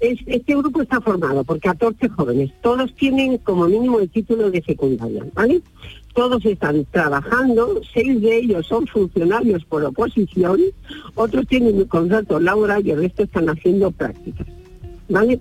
[0.00, 4.62] Es- este grupo está formado por 14 jóvenes, todos tienen como mínimo el título de
[4.62, 5.60] secundaria, ¿vale?
[6.18, 10.60] Todos están trabajando, seis de ellos son funcionarios por oposición,
[11.14, 14.48] otros tienen un contrato laboral y el resto están haciendo prácticas,
[15.08, 15.38] ¿vale?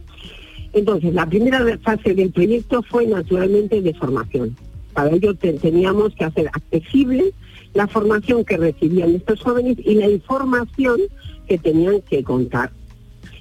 [0.73, 4.55] Entonces, la primera fase del proyecto fue naturalmente de formación.
[4.93, 7.33] Para ello te- teníamos que hacer accesible
[7.73, 10.99] la formación que recibían estos jóvenes y la información
[11.47, 12.69] que tenían que contar.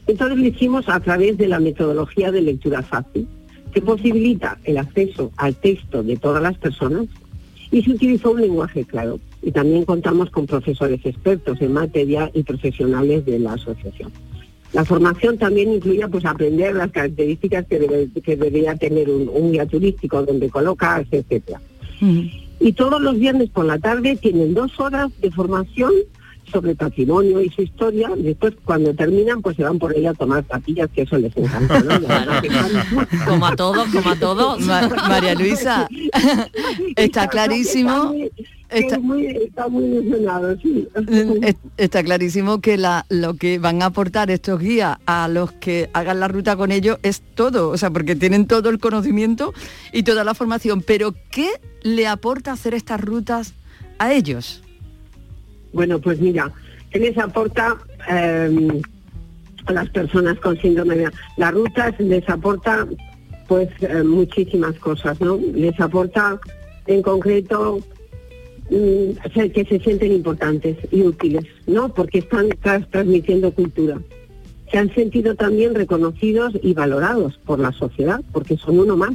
[0.07, 3.29] Entonces lo hicimos a través de la metodología de lectura fácil,
[3.75, 7.05] que posibilita el acceso al texto de todas las personas
[7.71, 9.19] y se utilizó un lenguaje claro.
[9.43, 14.11] Y también contamos con profesores expertos en materia y profesionales de la asociación.
[14.73, 19.53] La formación también incluía pues aprender las características que, debe- que debería tener un, un
[19.53, 21.61] guía turístico, donde colocarse, etcétera.
[22.61, 25.93] Y todos los viernes por la tarde tienen dos horas de formación
[26.51, 30.45] sobre patrimonio y su historia, después cuando terminan pues se van por ahí a tomar
[30.45, 32.01] papillas, que eso les encanta, ¿no?
[33.27, 34.61] Como a todos, como a todos.
[34.61, 35.89] Ma- María Luisa,
[36.97, 38.15] está clarísimo.
[38.69, 40.03] Está muy, está muy
[40.61, 40.89] sí.
[41.43, 45.89] Es- Está clarísimo que la, lo que van a aportar estos guías a los que
[45.93, 49.55] hagan la ruta con ellos es todo, o sea, porque tienen todo el conocimiento
[49.93, 50.83] y toda la formación.
[50.83, 51.49] Pero ¿qué
[51.83, 53.55] le aporta hacer estas rutas
[53.99, 54.63] a ellos?
[55.77, 56.51] Bueno, pues mira,
[56.91, 57.77] ¿qué les aporta
[58.11, 58.81] eh,
[59.67, 61.15] a las personas con síndrome de Down?
[61.37, 62.87] Las rutas les aporta
[63.47, 65.39] pues eh, muchísimas cosas, ¿no?
[65.55, 66.41] Les aporta
[66.87, 67.81] en concreto
[68.71, 71.91] mm, que se sienten importantes y útiles, ¿no?
[71.93, 73.99] Porque están tras- transmitiendo cultura.
[74.73, 79.15] Se han sentido también reconocidos y valorados por la sociedad, porque son uno más.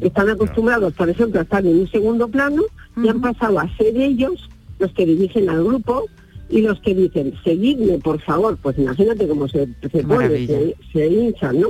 [0.00, 2.62] Están acostumbrados, por ejemplo, a estar en un segundo plano
[2.96, 4.48] y han pasado a ser ellos
[4.82, 6.06] los que dirigen al grupo
[6.50, 8.58] y los que dicen, seguidme, por favor.
[8.60, 11.68] Pues imagínate cómo se, se pone, se, se hinchan, ¿no?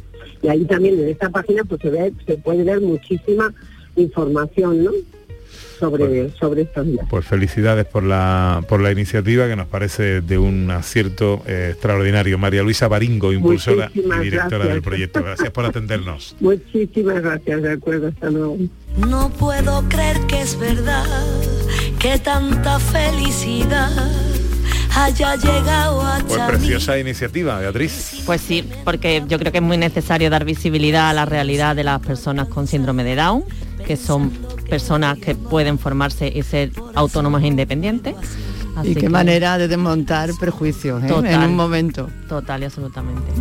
[0.43, 3.55] Y ahí también en esta página pues se, ve, se puede ver muchísima
[3.97, 4.93] información, ¿no?
[5.81, 7.07] Sobre, sobre estos días.
[7.09, 12.39] Pues felicidades por la, por la iniciativa que nos parece de un acierto eh, extraordinario.
[12.39, 14.75] María Luisa Baringo, impulsora Muchísimas y directora gracias.
[14.75, 15.23] del proyecto.
[15.23, 16.37] Gracias por atendernos.
[16.41, 18.59] Muchísimas gracias, de acuerdo, hasta luego.
[19.09, 21.07] No puedo creer que es verdad
[21.99, 23.91] que tanta felicidad
[24.97, 28.23] haya llegado a Pues preciosa iniciativa, Beatriz.
[28.27, 31.85] Pues sí, porque yo creo que es muy necesario dar visibilidad a la realidad de
[31.85, 33.45] las personas con síndrome de Down,
[33.91, 34.31] que son
[34.69, 38.15] personas que pueden formarse y ser autónomas e independientes.
[38.77, 41.09] Así y qué que- manera de desmontar prejuicios ¿eh?
[41.09, 42.09] en un momento.
[42.29, 43.33] Total y absolutamente.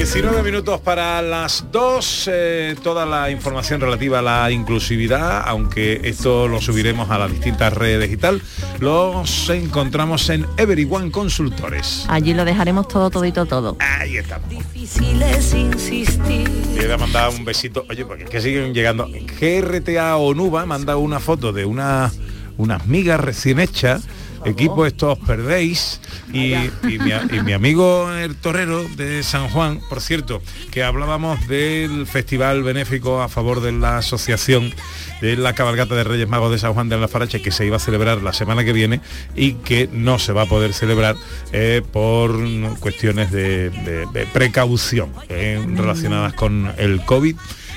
[0.00, 6.48] 19 minutos para las 2, eh, toda la información relativa a la inclusividad, aunque esto
[6.48, 8.40] lo subiremos a las distintas redes y tal,
[8.78, 12.06] los encontramos en Everyone Consultores.
[12.08, 13.76] Allí lo dejaremos todo, todito, todo.
[13.78, 14.48] Ahí estamos.
[14.48, 16.48] difícil es insistir.
[16.48, 17.84] Le voy a mandar un besito.
[17.90, 19.06] Oye, porque es que siguen llegando.
[19.06, 22.10] GRTA Onuba manda una foto de una,
[22.56, 24.08] unas migas recién hechas.
[24.44, 26.00] Equipo, esto os perdéis.
[26.32, 30.82] Y, y mi, a- y mi amigo el torero de San Juan, por cierto, que
[30.82, 34.72] hablábamos del festival benéfico a favor de la asociación
[35.20, 37.76] de la cabalgata de Reyes Magos de San Juan de la Farache que se iba
[37.76, 39.00] a celebrar la semana que viene
[39.36, 41.16] y que no se va a poder celebrar
[41.52, 42.38] eh, por
[42.78, 47.36] cuestiones de, de- de precaución eh, relacionadas con el COVID.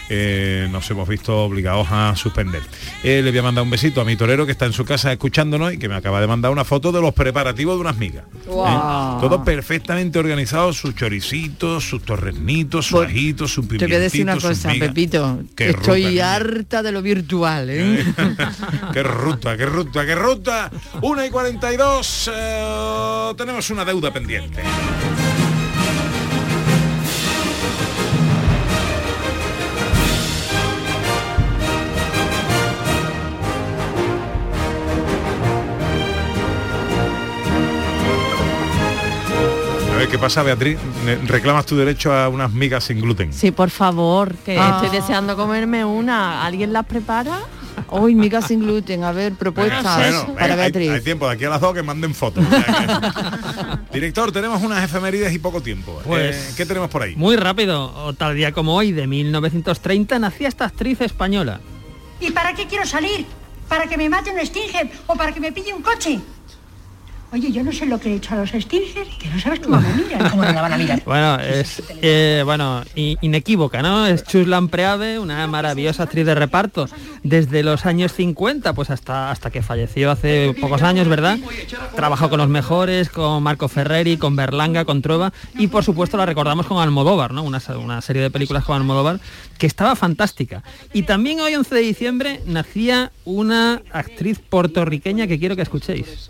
[0.09, 2.61] Eh, nos hemos visto obligados a suspender.
[3.03, 5.11] Eh, le voy a mandar un besito a mi torero que está en su casa
[5.11, 8.25] escuchándonos y que me acaba de mandar una foto de los preparativos de unas migas.
[8.45, 9.19] Guau.
[9.21, 14.35] Todo perfectamente organizado, sus choricitos, sus torrenitos, sus ajitos, sus Te voy a decir una
[14.35, 14.87] pimientitos, cosa, migas.
[14.89, 15.39] Pepito.
[15.55, 18.05] Qué Estoy ruta, harta de lo virtual, ¿eh?
[18.93, 20.71] qué ruta, qué ruta, qué ruta.
[21.01, 24.61] 1 y 42, eh, tenemos una deuda pendiente.
[40.03, 40.77] Ver qué pasa, Beatriz.
[41.27, 43.31] Reclamas tu derecho a unas migas sin gluten.
[43.33, 44.79] Sí, por favor, que Ah.
[44.81, 46.45] estoy deseando comerme una.
[46.45, 47.39] ¿Alguien las prepara?
[47.87, 50.89] Hoy migas sin gluten, a ver, propuestas Bueno, para hay- Beatriz.
[50.91, 52.43] Hay, tiempo de aquí a las dos que manden fotos.
[53.93, 56.01] Director, tenemos unas efemérides y poco tiempo.
[56.05, 57.15] Pues- Eh, ¿Qué tenemos por ahí?
[57.15, 61.61] Muy rápido, o tal día como hoy, de 1930, nacía esta actriz española.
[62.19, 63.25] ¿Y para qué quiero salir?
[63.67, 66.19] ¿Para que me mate un Stinger o para que me pille un coche?
[67.33, 69.81] Oye, yo no sé lo que he hecho a los Stilgers, que no sabes cómo
[69.81, 70.29] me miran.
[70.29, 71.01] ¿Cómo no la van a mirar?
[71.03, 74.05] Bueno, es eh, bueno, inequívoca, ¿no?
[74.05, 76.87] Es Chuslan Preave, una maravillosa actriz de reparto
[77.23, 81.39] desde los años 50, pues hasta hasta que falleció hace pocos años, ¿verdad?
[81.95, 86.27] Trabajó con los mejores, con Marco Ferreri, con Berlanga, con Trueba y por supuesto la
[86.27, 87.41] recordamos con Almodóvar, ¿no?
[87.41, 89.19] Una, una serie de películas con Almodóvar
[89.57, 90.61] que estaba fantástica.
[90.93, 96.29] Y también hoy 11 de diciembre nacía una actriz puertorriqueña que quiero que escuchéis.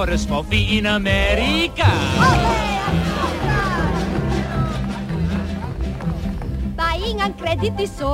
[0.00, 2.69] Våre små in America.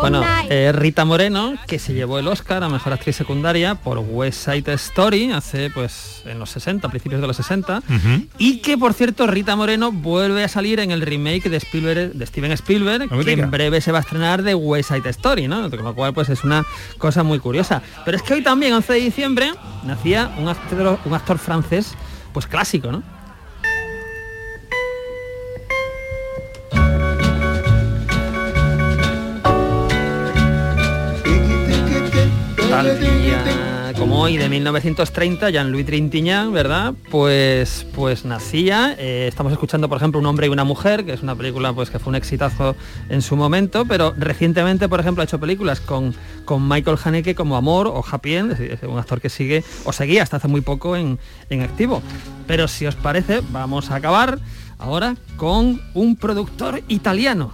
[0.00, 4.44] Bueno, eh, Rita Moreno, que se llevó el Oscar a Mejor Actriz Secundaria por West
[4.50, 7.82] Side Story hace, pues, en los 60, principios de los 60.
[8.38, 12.26] Y que, por cierto, Rita Moreno vuelve a salir en el remake de, Spielberg, de
[12.26, 13.44] Steven Spielberg, No que diga.
[13.44, 15.70] en breve se va a estrenar de West Side Story, ¿no?
[15.70, 16.64] Con lo cual, pues, es una
[16.98, 17.82] cosa muy curiosa.
[18.04, 19.52] Pero es que hoy también, 11 de diciembre,
[19.84, 21.94] nacía un actor, un actor francés,
[22.32, 23.02] pues, clásico, ¿no?
[34.17, 36.95] Como hoy de 1930, Jean-Louis Trintignant, ¿verdad?
[37.11, 38.95] Pues, pues nacía.
[38.99, 41.91] eh, estamos escuchando, por ejemplo, Un hombre y una mujer, que es una película pues,
[41.91, 42.77] que fue un exitazo
[43.11, 46.14] en su momento, pero recientemente, por ejemplo, ha hecho películas con,
[46.47, 50.23] con Michael Haneke como Amor o Happy End, es un actor que sigue o seguía
[50.23, 51.19] hasta hace muy poco en,
[51.51, 52.03] en activo.
[52.47, 54.39] Pero si os parece, vamos a acabar
[54.79, 57.53] ahora con un productor italiano.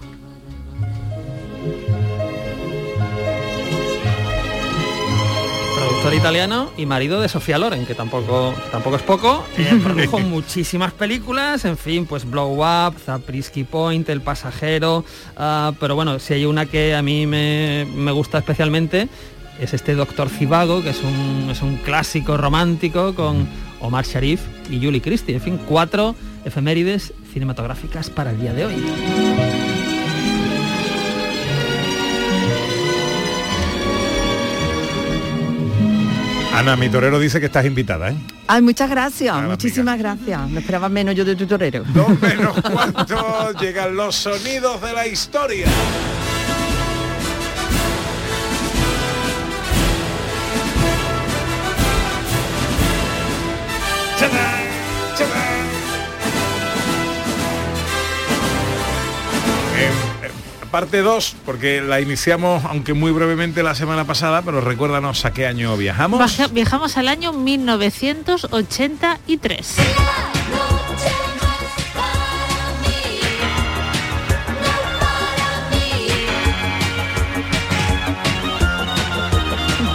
[6.03, 9.45] Productor italiano y marido de Sofía Loren, que tampoco, tampoco es poco.
[9.57, 15.05] Eh, produjo muchísimas películas, en fin, pues Blow Up, Zaprisky Point, El Pasajero,
[15.37, 19.09] ah, pero bueno, si hay una que a mí me, me gusta especialmente,
[19.61, 23.47] es este Doctor Zivago, que es un, es un clásico romántico con
[23.81, 25.37] Omar Sharif y Julie Christie.
[25.37, 29.72] En fin, cuatro efemérides cinematográficas para el día de hoy.
[36.55, 38.17] Ana, mi torero dice que estás invitada, ¿eh?
[38.47, 40.49] Ay, muchas gracias, muchísimas gracias.
[40.51, 41.85] Me esperaba menos yo de tu torero.
[42.21, 45.67] menos cuánto llegan los sonidos de la historia.
[60.73, 65.47] Parte 2, porque la iniciamos, aunque muy brevemente la semana pasada, pero recuérdanos a qué
[65.47, 66.19] año viajamos.
[66.19, 69.77] Baja- viajamos al año 1983.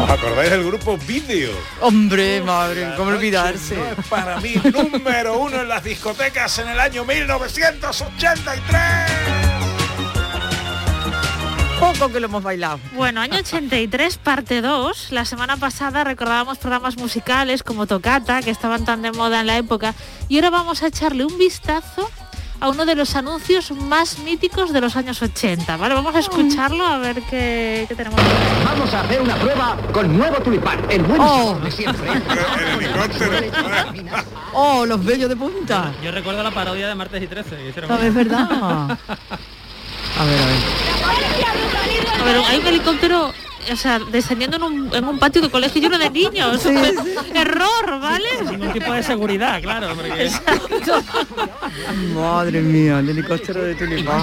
[0.04, 1.52] ¿Os acordáis del grupo Video?
[1.82, 3.76] Hombre, madre, ¿cómo olvidarse?
[3.76, 9.37] no es para mí número uno en las discotecas en el año 1983.
[11.80, 12.80] Poco que lo hemos bailado.
[12.94, 15.12] Bueno, año 83, parte 2.
[15.12, 19.58] La semana pasada recordábamos programas musicales como Tocata, que estaban tan de moda en la
[19.58, 19.94] época.
[20.28, 22.10] Y ahora vamos a echarle un vistazo
[22.60, 25.78] a uno de los anuncios más míticos de los años 80.
[25.78, 25.94] ¿vale?
[25.94, 28.20] Vamos a escucharlo a ver qué, qué tenemos.
[28.66, 31.60] Vamos a hacer una prueba con nuevo tulipán, el buen Oh.
[31.64, 32.10] de siempre.
[34.60, 35.94] Oh, los bellos de punta.
[36.04, 37.56] Yo recuerdo la parodia de Martes y 13.
[37.58, 38.48] que hicieron- No, es verdad.
[38.52, 40.97] A ver, a ver.
[42.20, 43.34] A ver, hay un helicóptero,
[43.72, 46.62] o sea, descendiendo en un, en un patio de colegio lleno de niños.
[46.62, 46.70] Sí,
[47.34, 48.26] Error, ¿vale?
[48.40, 49.90] Sin ningún tipo de seguridad, claro.
[49.96, 50.32] porque-
[52.14, 54.22] Madre mía, el helicóptero de tulipán.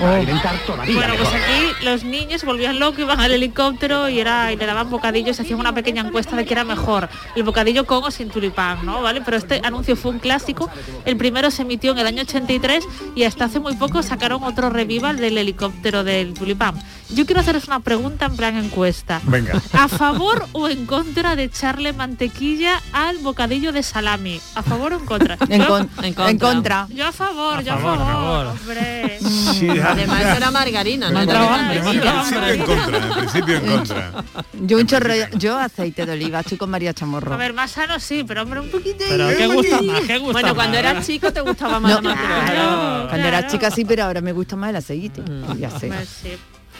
[0.00, 0.92] Oh.
[0.94, 4.66] Bueno, pues aquí los niños se volvían locos, iban al helicóptero y era y le
[4.66, 8.28] daban bocadillos, hacían una pequeña encuesta de qué era mejor, el bocadillo con o sin
[8.30, 9.02] tulipán, ¿no?
[9.02, 9.22] ¿Vale?
[9.24, 10.70] Pero este anuncio fue un clásico.
[11.04, 12.84] El primero se emitió en el año 83
[13.14, 16.74] y hasta hace muy poco sacaron otro revival del helicóptero del tulipán.
[17.10, 18.85] Yo quiero haceros una pregunta en plan encuesta.
[19.24, 19.60] Venga.
[19.72, 24.40] ¿A favor o en contra de echarle mantequilla al bocadillo de salami?
[24.54, 25.36] ¿A favor o en contra?
[25.48, 26.86] En, Yo- con- en contra.
[26.90, 28.46] Yo a favor, yo a favor, favor, a favor.
[28.46, 29.18] hombre.
[29.20, 31.22] Sí, Además era margarina, ¿no?
[31.22, 34.24] En en contra, en principio en contra.
[34.52, 37.36] Yo un chorro, yo aceite de oliva, estoy con María A Chamorro.
[37.36, 39.04] ver, más sano sí, pero hombre, un poquito.
[39.08, 40.00] Pero ¿qué gusta más?
[40.02, 40.90] ¿Qué gusta Bueno, cuando más?
[40.92, 43.06] eras chico te gustaba más No, la mantequilla.
[43.08, 45.22] Cuando era chica sí, pero ahora me gusta más el aceite.
[45.58, 45.88] Ya sé.
[45.88, 46.30] Pues sí.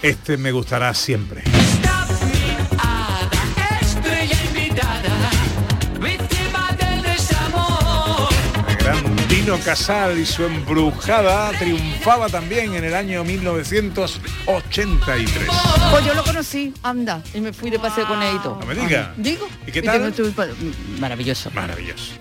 [0.03, 1.42] Este me gustará siempre.
[3.80, 5.30] Estrella invitada,
[6.01, 8.28] víctima del desamor.
[8.80, 15.49] Gran Tino Casal y su embrujada triunfaba también en el año 1983.
[15.90, 18.59] Pues yo lo conocí, anda, y me fui de paseo con él y todo.
[18.61, 19.12] No me diga.
[19.16, 19.49] Digo.
[19.66, 20.12] ¿Y qué tengo tal?
[20.12, 20.32] tu-
[21.01, 21.51] Maravilloso.
[21.53, 22.12] Maravilloso.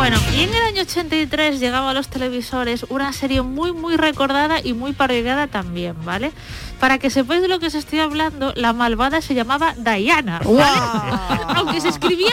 [0.00, 4.58] Bueno, y en el año 83 llegaba a los televisores una serie muy muy recordada
[4.64, 6.32] y muy parodiada también, ¿vale?
[6.80, 10.40] Para que sepáis de lo que os estoy hablando, la malvada se llamaba Diana.
[10.44, 11.44] ¿vale?
[11.56, 12.30] Aunque se escribía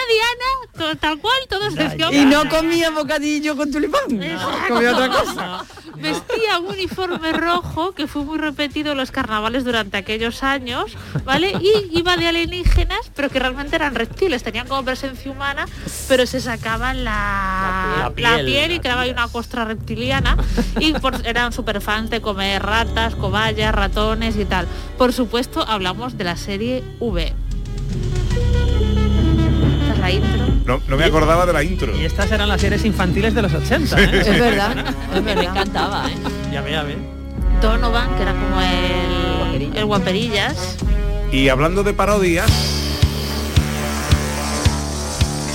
[0.78, 4.04] Diana, tal cual, todos decían Y no comía bocadillo con tulipán.
[4.70, 5.66] Comía otra cosa.
[5.98, 10.95] Vestía un uniforme rojo que fue muy repetido en los carnavales durante aquellos años,
[11.26, 11.54] ¿vale?
[11.60, 15.66] Y iba de alienígenas, pero que realmente eran reptiles, tenían como presencia humana,
[16.08, 18.32] pero se sacaban la, La piel.
[18.32, 20.38] la piel y quedaba ahí una costra reptiliana
[20.80, 24.68] y por- eran súper fans de comer ratas, cobayas, ratones y tal.
[24.98, 27.34] Por supuesto, hablamos de la serie V.
[29.82, 30.46] Esta es la intro.
[30.66, 31.96] No, no me acordaba de la intro.
[31.98, 34.20] Y estas eran las series infantiles de los 80, ¿eh?
[34.20, 34.76] Es verdad,
[35.16, 36.16] es Me encantaba, ¿eh?
[36.52, 36.98] Ya ve, ya ve.
[37.62, 40.76] Donovan, que era como el, el guaperillas.
[41.32, 42.50] Y hablando de parodias,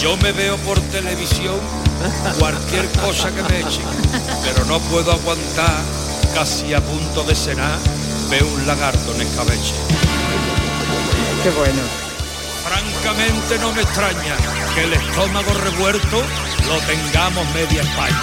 [0.00, 1.54] Yo me veo por televisión
[2.38, 3.84] cualquier cosa que me echen,
[4.42, 5.80] pero no puedo aguantar,
[6.34, 7.78] casi a punto de cenar,
[8.30, 9.74] veo un lagarto en escabeche.
[11.42, 11.82] Qué bueno.
[12.64, 14.36] Francamente no me extraña
[14.74, 16.22] que el estómago revuelto
[16.68, 18.22] lo tengamos media España.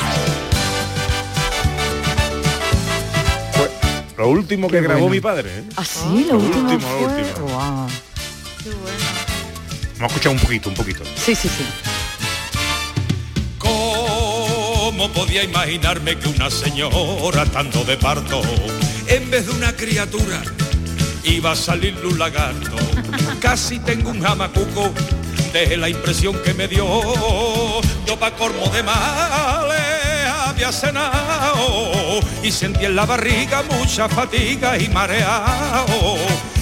[4.18, 5.50] lo último que grabó mi padre.
[5.60, 5.64] ¿eh?
[5.78, 6.26] ¿Ah, sí?
[6.30, 7.48] Lo, último, último, lo fue- último.
[7.48, 7.88] Guau.
[9.98, 11.04] Vamos a escuchar un poquito, un poquito.
[11.16, 11.66] Sí, sí, sí.
[13.58, 18.42] ¿Cómo podía imaginarme que una señora tanto de parto,
[19.10, 20.42] en vez de una criatura,
[21.24, 22.78] iba a salirle un lagarto?
[23.42, 24.94] Casi tengo un jamacuco
[25.52, 26.86] de la impresión que me dio.
[28.06, 29.80] Yo pa' cormo de males
[30.46, 36.18] había cenado y sentí en la barriga mucha fatiga y mareado.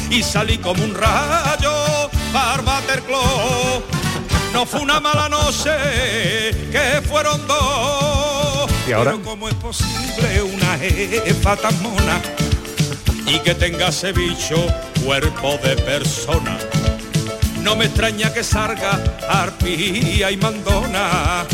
[0.10, 3.84] Y salí como un rayo para Waterclaw.
[4.54, 5.72] No fue una mala noche,
[6.72, 8.37] que fueron dos.
[8.88, 12.22] Pero ¿cómo es posible una jefa tan mona
[13.26, 14.66] y que tenga ese bicho
[15.04, 16.58] cuerpo de persona?
[17.62, 21.46] No me extraña que salga arpía y mandona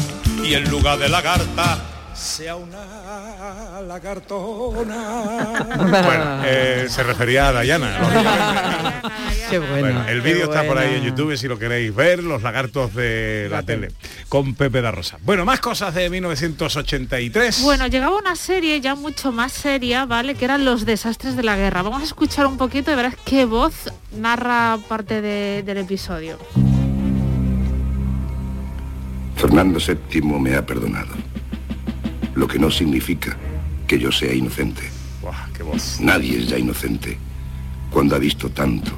[0.44, 1.93] y en lugar de lagarta
[2.24, 5.68] sea una lagartona.
[6.04, 9.02] Bueno, eh, se refería a Dayana.
[9.50, 9.80] Qué bueno.
[9.80, 11.04] Bueno, el vídeo está por ahí en.
[11.04, 13.90] YouTube si lo queréis ver, los lagartos de la tele,
[14.30, 15.18] con Pepe da Rosa.
[15.22, 17.62] Bueno, más cosas de 1983.
[17.64, 20.36] Bueno, llegaba una serie ya mucho más seria, ¿vale?
[20.36, 21.82] Que eran los desastres de la guerra.
[21.82, 23.74] Vamos a escuchar un poquito y verás qué voz
[24.18, 26.38] narra parte de- del episodio.
[29.36, 31.14] Fernando VII me ha perdonado.
[32.36, 33.38] Lo que no significa
[33.88, 34.84] que yo sea inocente.
[35.56, 36.00] qué voz.
[36.02, 37.18] Nadie es ya inocente
[37.92, 38.92] cuando ha visto tanto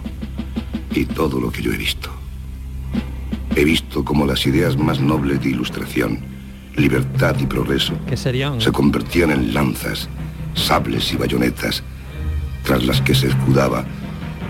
[0.93, 2.09] y todo lo que yo he visto.
[3.55, 6.19] He visto como las ideas más nobles de ilustración,
[6.75, 8.59] libertad y progreso ¿Qué serían?
[8.59, 10.09] se convertían en lanzas,
[10.53, 11.83] sables y bayonetas,
[12.63, 13.85] tras las que se escudaba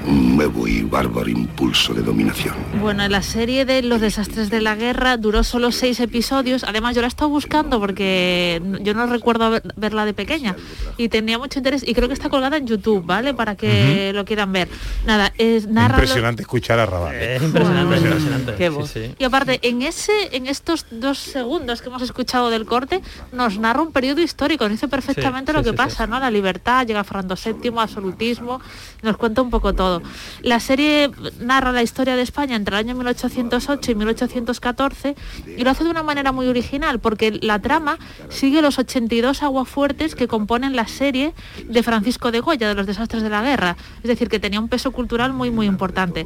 [0.08, 2.56] nuevo y bárbaro impulso de dominación.
[2.80, 6.64] Bueno, la serie de los desastres de la guerra duró solo seis episodios.
[6.64, 10.56] Además, yo la he estado buscando porque yo no recuerdo verla de pequeña
[10.98, 11.84] y tenía mucho interés.
[11.88, 13.34] Y creo que está colgada en YouTube, ¿vale?
[13.34, 14.68] Para que lo quieran ver.
[15.06, 17.14] Nada, es narra lo- Impresionante escuchar a Rabat.
[17.16, 18.04] Es impresionante, Wow.
[18.06, 18.56] impresionante.
[18.56, 18.92] Qué Sí, voz.
[18.92, 19.16] sí.
[19.18, 23.02] Y aparte, en ese, en estos dos segundos que hemos escuchado del corte,
[23.32, 26.20] nos narra un periodo histórico, nos dice perfectamente Sí, lo sí, que sí, pasa, ¿no?
[26.20, 28.62] La libertad, llega Fernando VII, absolutismo,
[29.02, 29.95] nos cuenta un poco todo.
[30.42, 35.16] La serie narra la historia de España entre el año 1808 y 1814
[35.58, 37.98] y lo hace de una manera muy original, porque la trama
[38.30, 41.34] sigue los 82 aguafuertes que componen la serie
[41.68, 43.78] de Francisco de Goya, de los desastres de la guerra.
[43.98, 46.26] Es decir, que tenía un peso cultural muy, muy importante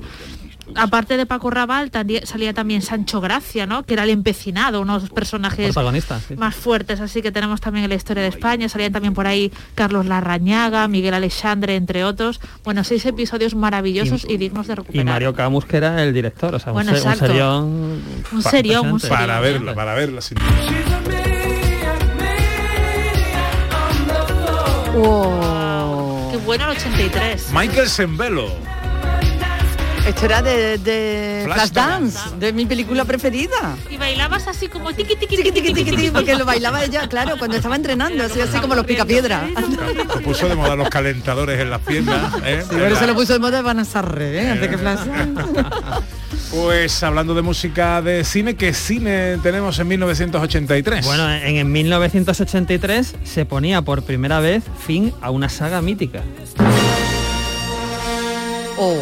[0.75, 3.83] aparte de Paco Raval también salía también Sancho Gracia, ¿no?
[3.83, 5.73] Que era el empecinado, uno de los personajes
[6.27, 6.35] sí.
[6.35, 9.51] más fuertes, así que tenemos también en la historia de España, salían también por ahí
[9.75, 12.39] Carlos Larrañaga, Miguel Alexandre, entre otros.
[12.63, 15.05] Bueno, seis episodios maravillosos y, dignos de Y recuperar.
[15.05, 18.01] Mario Camus que era el director, o sea, Bueno, un, serión...
[18.31, 18.99] Un serión, un impresionante.
[18.99, 18.99] serión.
[19.09, 20.21] Para verla, para verla.
[20.21, 20.37] sin-
[26.31, 27.51] Qué bueno el 83.
[27.53, 28.47] Michael Sembelo.
[30.07, 33.75] Esto era de, de Flash Flashdance, de mi película preferida.
[33.89, 37.37] Y bailabas así como tiqui tiqui Tiqui, tiqui, tiqui, tiqui, porque lo bailaba ella, claro,
[37.37, 39.43] cuando estaba entrenando, así, así como los picapiedras.
[40.13, 42.33] Se puso de moda los calentadores en las piernas.
[42.43, 42.63] ¿eh?
[42.67, 44.99] Sí, pero se lo puso de moda Vanessa Redé, antes que Flash.
[46.51, 51.05] Pues hablando de música de cine, ¿qué cine tenemos en 1983?
[51.05, 56.21] Bueno, en, en 1983 se ponía por primera vez fin a una saga mítica.
[58.77, 58.97] Oh.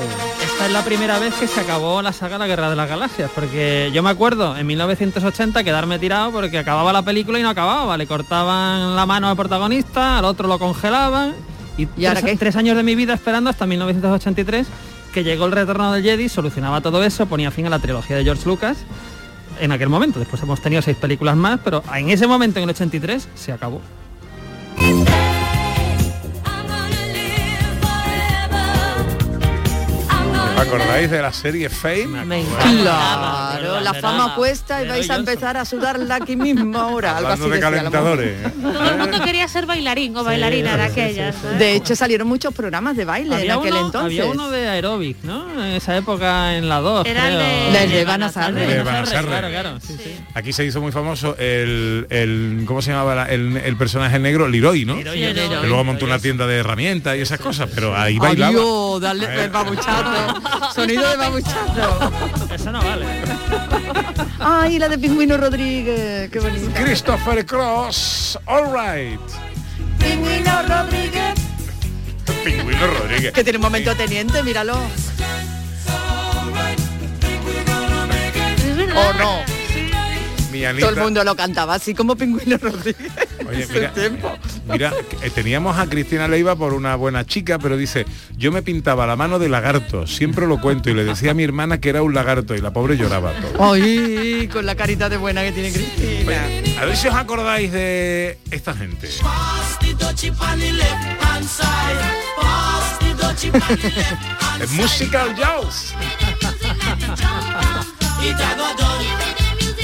[0.58, 3.30] Esta es la primera vez que se acabó la saga La Guerra de las Galaxias,
[3.36, 7.96] porque yo me acuerdo en 1980 quedarme tirado porque acababa la película y no acababa,
[7.96, 11.36] le cortaban la mano al protagonista, al otro lo congelaban
[11.78, 12.38] y, ¿Y ahora tres, qué?
[12.40, 14.66] tres años de mi vida esperando hasta 1983
[15.14, 18.24] que llegó el retorno del Jedi, solucionaba todo eso, ponía fin a la trilogía de
[18.24, 18.78] George Lucas
[19.60, 20.18] en aquel momento.
[20.18, 23.80] Después hemos tenido seis películas más, pero en ese momento, en el 83, se acabó.
[30.62, 32.26] Acordáis de la serie Fame?
[32.82, 37.18] Claro, la fama cuesta y vais a empezar a sudarla aquí mismo ahora.
[37.18, 38.54] Algo así de calentadores.
[38.62, 41.36] Todo el mundo quería ser bailarín o bailarina de aquellas.
[41.58, 44.20] De hecho salieron muchos programas de baile en aquel uno, entonces.
[44.20, 45.48] había uno de aeróbic, ¿no?
[45.64, 49.28] En esa época en la 2, Era el de- Sarre.
[49.28, 50.16] Claro, claro, sí, sí.
[50.34, 54.48] Aquí se hizo muy famoso el, el ¿cómo se llamaba la- el, el personaje negro?
[54.48, 54.96] Leroy, ¿no?
[54.96, 55.68] Leroy, Que Leroy.
[55.68, 58.50] luego montó una tienda de herramientas y esas cosas, pero ahí bailaba.
[58.52, 58.64] Adiós.
[60.76, 62.12] Sonido de babuchazo.
[62.54, 63.06] Eso no vale.
[64.40, 66.30] Ay, la de Pingüino Rodríguez.
[66.30, 66.84] Qué bonita.
[66.84, 69.20] Christopher Cross, all right.
[70.00, 71.34] Pingüino Rodríguez.
[72.44, 73.34] Pingüino Rodríguez.
[73.34, 74.78] Que tiene un momento teniente, míralo.
[78.96, 79.57] ¿O no?
[80.58, 80.88] Mi Anita.
[80.88, 83.12] Todo el mundo lo cantaba así como Pingüino Rodríguez.
[83.48, 84.38] Oye, en su mira, tiempo.
[84.68, 84.94] mira,
[85.36, 88.06] teníamos a Cristina Leiva por una buena chica, pero dice,
[88.36, 91.44] yo me pintaba la mano de lagarto, siempre lo cuento, y le decía a mi
[91.44, 93.72] hermana que era un lagarto, y la pobre lloraba todo.
[93.74, 96.42] Ay, con la carita de buena que tiene Cristina.
[96.82, 99.10] A ver si os acordáis de esta gente.
[104.60, 105.94] Es Musical Jaws.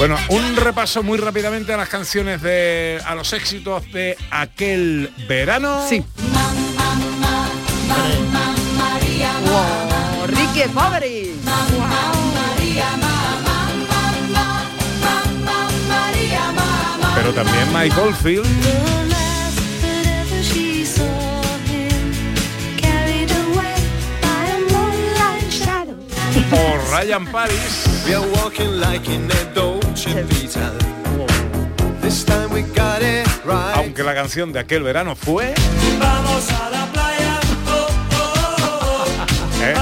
[0.06, 5.82] Bueno, un repaso muy rápidamente a las canciones de a los éxitos de aquel verano.
[5.88, 6.04] Sí.
[9.46, 11.34] Wow, Ricky Poveri.
[17.14, 18.46] Pero también Mike Oldfield
[26.52, 27.84] o Ryan Paris.
[33.74, 35.54] Aunque la canción de aquel verano fue
[35.98, 37.40] Vamos a la playa.
[37.66, 39.62] Oh, oh, oh, oh.
[39.62, 39.74] ¿eh?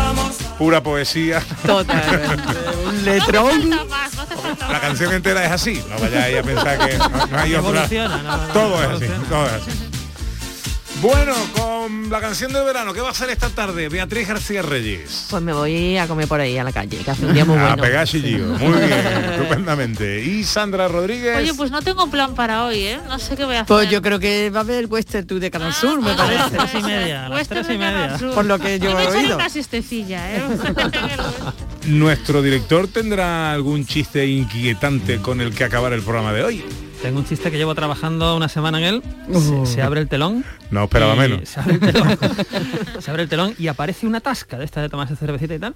[0.58, 1.42] pura poesía.
[1.66, 2.42] Totalmente.
[2.86, 3.70] Un letrón.
[4.70, 5.82] La canción entera es así.
[5.88, 7.70] No vayáis a pensar que no, no hay otra.
[7.70, 9.81] Evoluciona, no, no, Todo es así, todo es así.
[11.03, 13.88] Bueno, con la canción del verano, ¿qué va a hacer esta tarde?
[13.88, 15.26] Beatriz García Reyes.
[15.30, 17.59] Pues me voy a comer por ahí a la calle, que hace un día muy
[17.59, 17.82] a bueno.
[17.82, 18.44] pegar chillillo.
[18.46, 18.92] Muy bien,
[19.32, 20.22] estupendamente.
[20.24, 21.38] Y Sandra Rodríguez.
[21.38, 23.00] Oye, pues no tengo plan para hoy, ¿eh?
[23.09, 23.66] No sé qué voy a hacer.
[23.66, 26.50] Pues yo creo que va a haber Western Tour de Canal Sur, me A las
[26.50, 26.57] parece.
[26.57, 28.18] tres y media, a las tres y media.
[28.32, 29.36] Por lo que yo Y me he oído.
[29.36, 30.42] una siestecilla, ¿eh?
[31.86, 36.64] Nuestro director tendrá algún chiste inquietante con el que acabar el programa de hoy.
[37.02, 39.02] Tengo un chiste que llevo trabajando una semana en él.
[39.32, 40.44] Se, se abre el telón.
[40.70, 41.48] No esperaba menos.
[41.48, 42.18] Se abre, el telón,
[43.00, 45.74] se abre el telón y aparece una tasca de esta de tomarse cervecita y tal.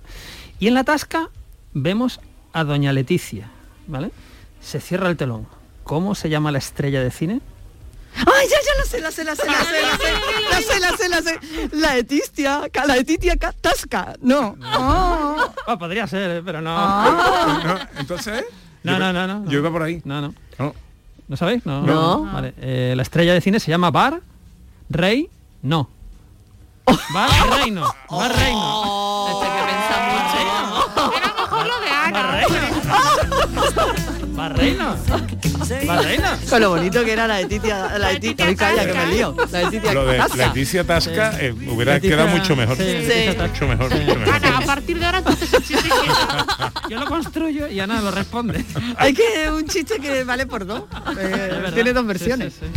[0.61, 1.28] Y en la tasca
[1.74, 2.20] vemos
[2.52, 3.48] a doña Leticia,
[3.88, 4.12] ¿vale?
[4.61, 5.48] Se cierra el telón.
[5.82, 7.40] ¿Cómo se llama la estrella de cine?
[8.19, 10.12] Ay, ya, ya la sé, la sé, la sé, la sé, la sé,
[10.51, 11.39] la sé, la sé, la sé.
[11.77, 14.14] La etistia, ca- la etitia ca- tasca.
[14.21, 14.57] No.
[14.77, 15.37] Oh.
[15.67, 16.43] Ah, podría ser, ¿eh?
[16.45, 16.75] pero no.
[16.77, 17.61] Ah.
[17.64, 18.45] No, Entonces,
[18.83, 20.01] No, yo, no, no, no, yo iba por ahí.
[20.05, 20.35] No, no.
[20.59, 20.75] No.
[21.29, 21.67] ¿No sabéis?
[21.67, 21.83] No.
[21.83, 22.25] No.
[22.33, 22.55] Vale.
[22.61, 24.21] eh, la estrella de cine se llama Bar
[24.89, 25.29] Rey
[25.62, 25.91] No.
[27.12, 27.83] Bar Rey No.
[28.09, 29.27] Bar Rey No.
[29.29, 31.17] Este que piensa mucho.
[31.17, 32.23] Era mejor lo de Ana.
[32.23, 34.05] Bar Rey
[34.49, 34.97] Rey No.
[36.49, 39.34] Con lo bonito que era la etitia, la etitia, Ay, calla, que me lío.
[39.51, 40.36] La etitia Lo de tasca.
[40.49, 42.76] Leticia Tasca eh, hubiera Leticia- quedado mucho mejor.
[42.76, 43.47] sí, Leticia Tasca.
[43.49, 44.34] Mucho mejor, mucho mejor.
[44.34, 48.11] Ana, a partir de ahora entonces el chiste que- Yo lo construyo y Ana lo
[48.11, 48.64] responde.
[48.97, 50.82] Hay que un chiste que vale por dos.
[51.18, 52.53] Eh, tiene dos Sí, versiones.
[52.55, 52.70] sí, sí.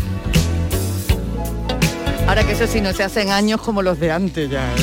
[2.28, 4.76] Ahora que eso sí no se hacen años como los de antes ya, ¿eh?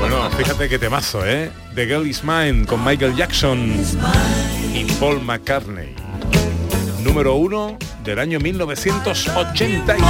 [0.00, 1.50] Bueno, fíjate qué temazo, ¿eh?
[1.74, 3.72] The Girl Is Mine con Michael Jackson
[4.74, 5.94] y Paul McCartney.
[7.04, 10.02] Número uno del año 1983.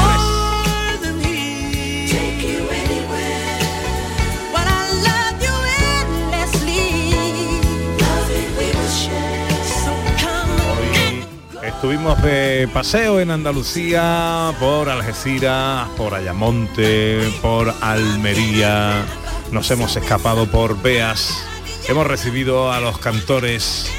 [11.61, 19.05] Hoy estuvimos de paseo en Andalucía por Algeciras, por Ayamonte, por Almería.
[19.53, 21.50] Nos hemos escapado por Beas,
[21.91, 23.91] hemos recibido a los cantores,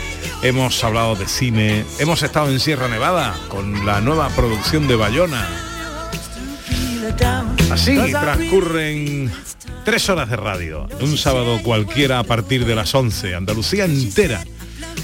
[0.43, 5.45] hemos hablado de cine, hemos estado en Sierra Nevada con la nueva producción de Bayona.
[7.69, 9.29] Así transcurren
[9.83, 14.41] tres horas de radio, un sábado cualquiera a partir de las 11, Andalucía entera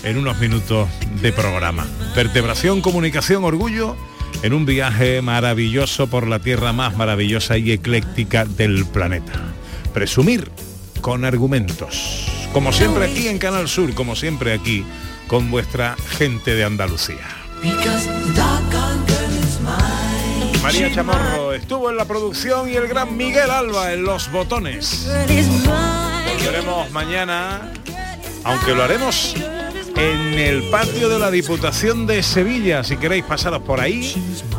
[0.04, 0.88] en unos minutos
[1.22, 1.86] de programa.
[2.16, 3.98] Vertebración, comunicación, orgullo
[4.44, 9.34] en un viaje maravilloso por la tierra más maravillosa y ecléctica del planeta.
[9.94, 10.50] Presumir
[11.02, 12.37] con argumentos.
[12.54, 14.86] Como siempre aquí en Canal Sur, como siempre aquí
[15.28, 17.26] con vuestra gente de Andalucía.
[20.64, 25.08] María Chamorro estuvo en la producción y el gran Miguel Alba en los botones.
[26.34, 27.72] Volveremos mañana,
[28.44, 29.36] aunque lo haremos
[29.96, 32.84] en el patio de la Diputación de Sevilla.
[32.84, 34.14] Si queréis pasaros por ahí,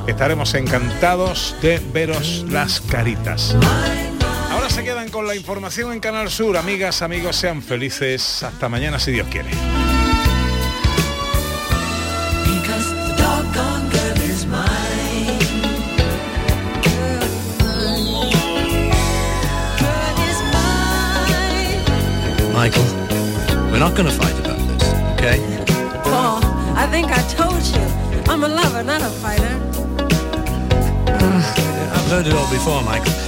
[0.06, 3.54] estaremos encantados de veros las caritas.
[4.68, 6.58] Ahora se quedan con la información en Canal Sur.
[6.58, 8.42] Amigas, amigos, sean felices.
[8.42, 9.48] Hasta mañana si Dios quiere.
[22.52, 22.82] Michael,
[23.70, 25.40] we're not going to fight about this, okay?
[26.04, 26.42] Paul,
[26.76, 28.30] I think I told you.
[28.30, 29.56] I'm a lover, not a fighter.
[31.06, 33.27] I've heard it all before, Michael.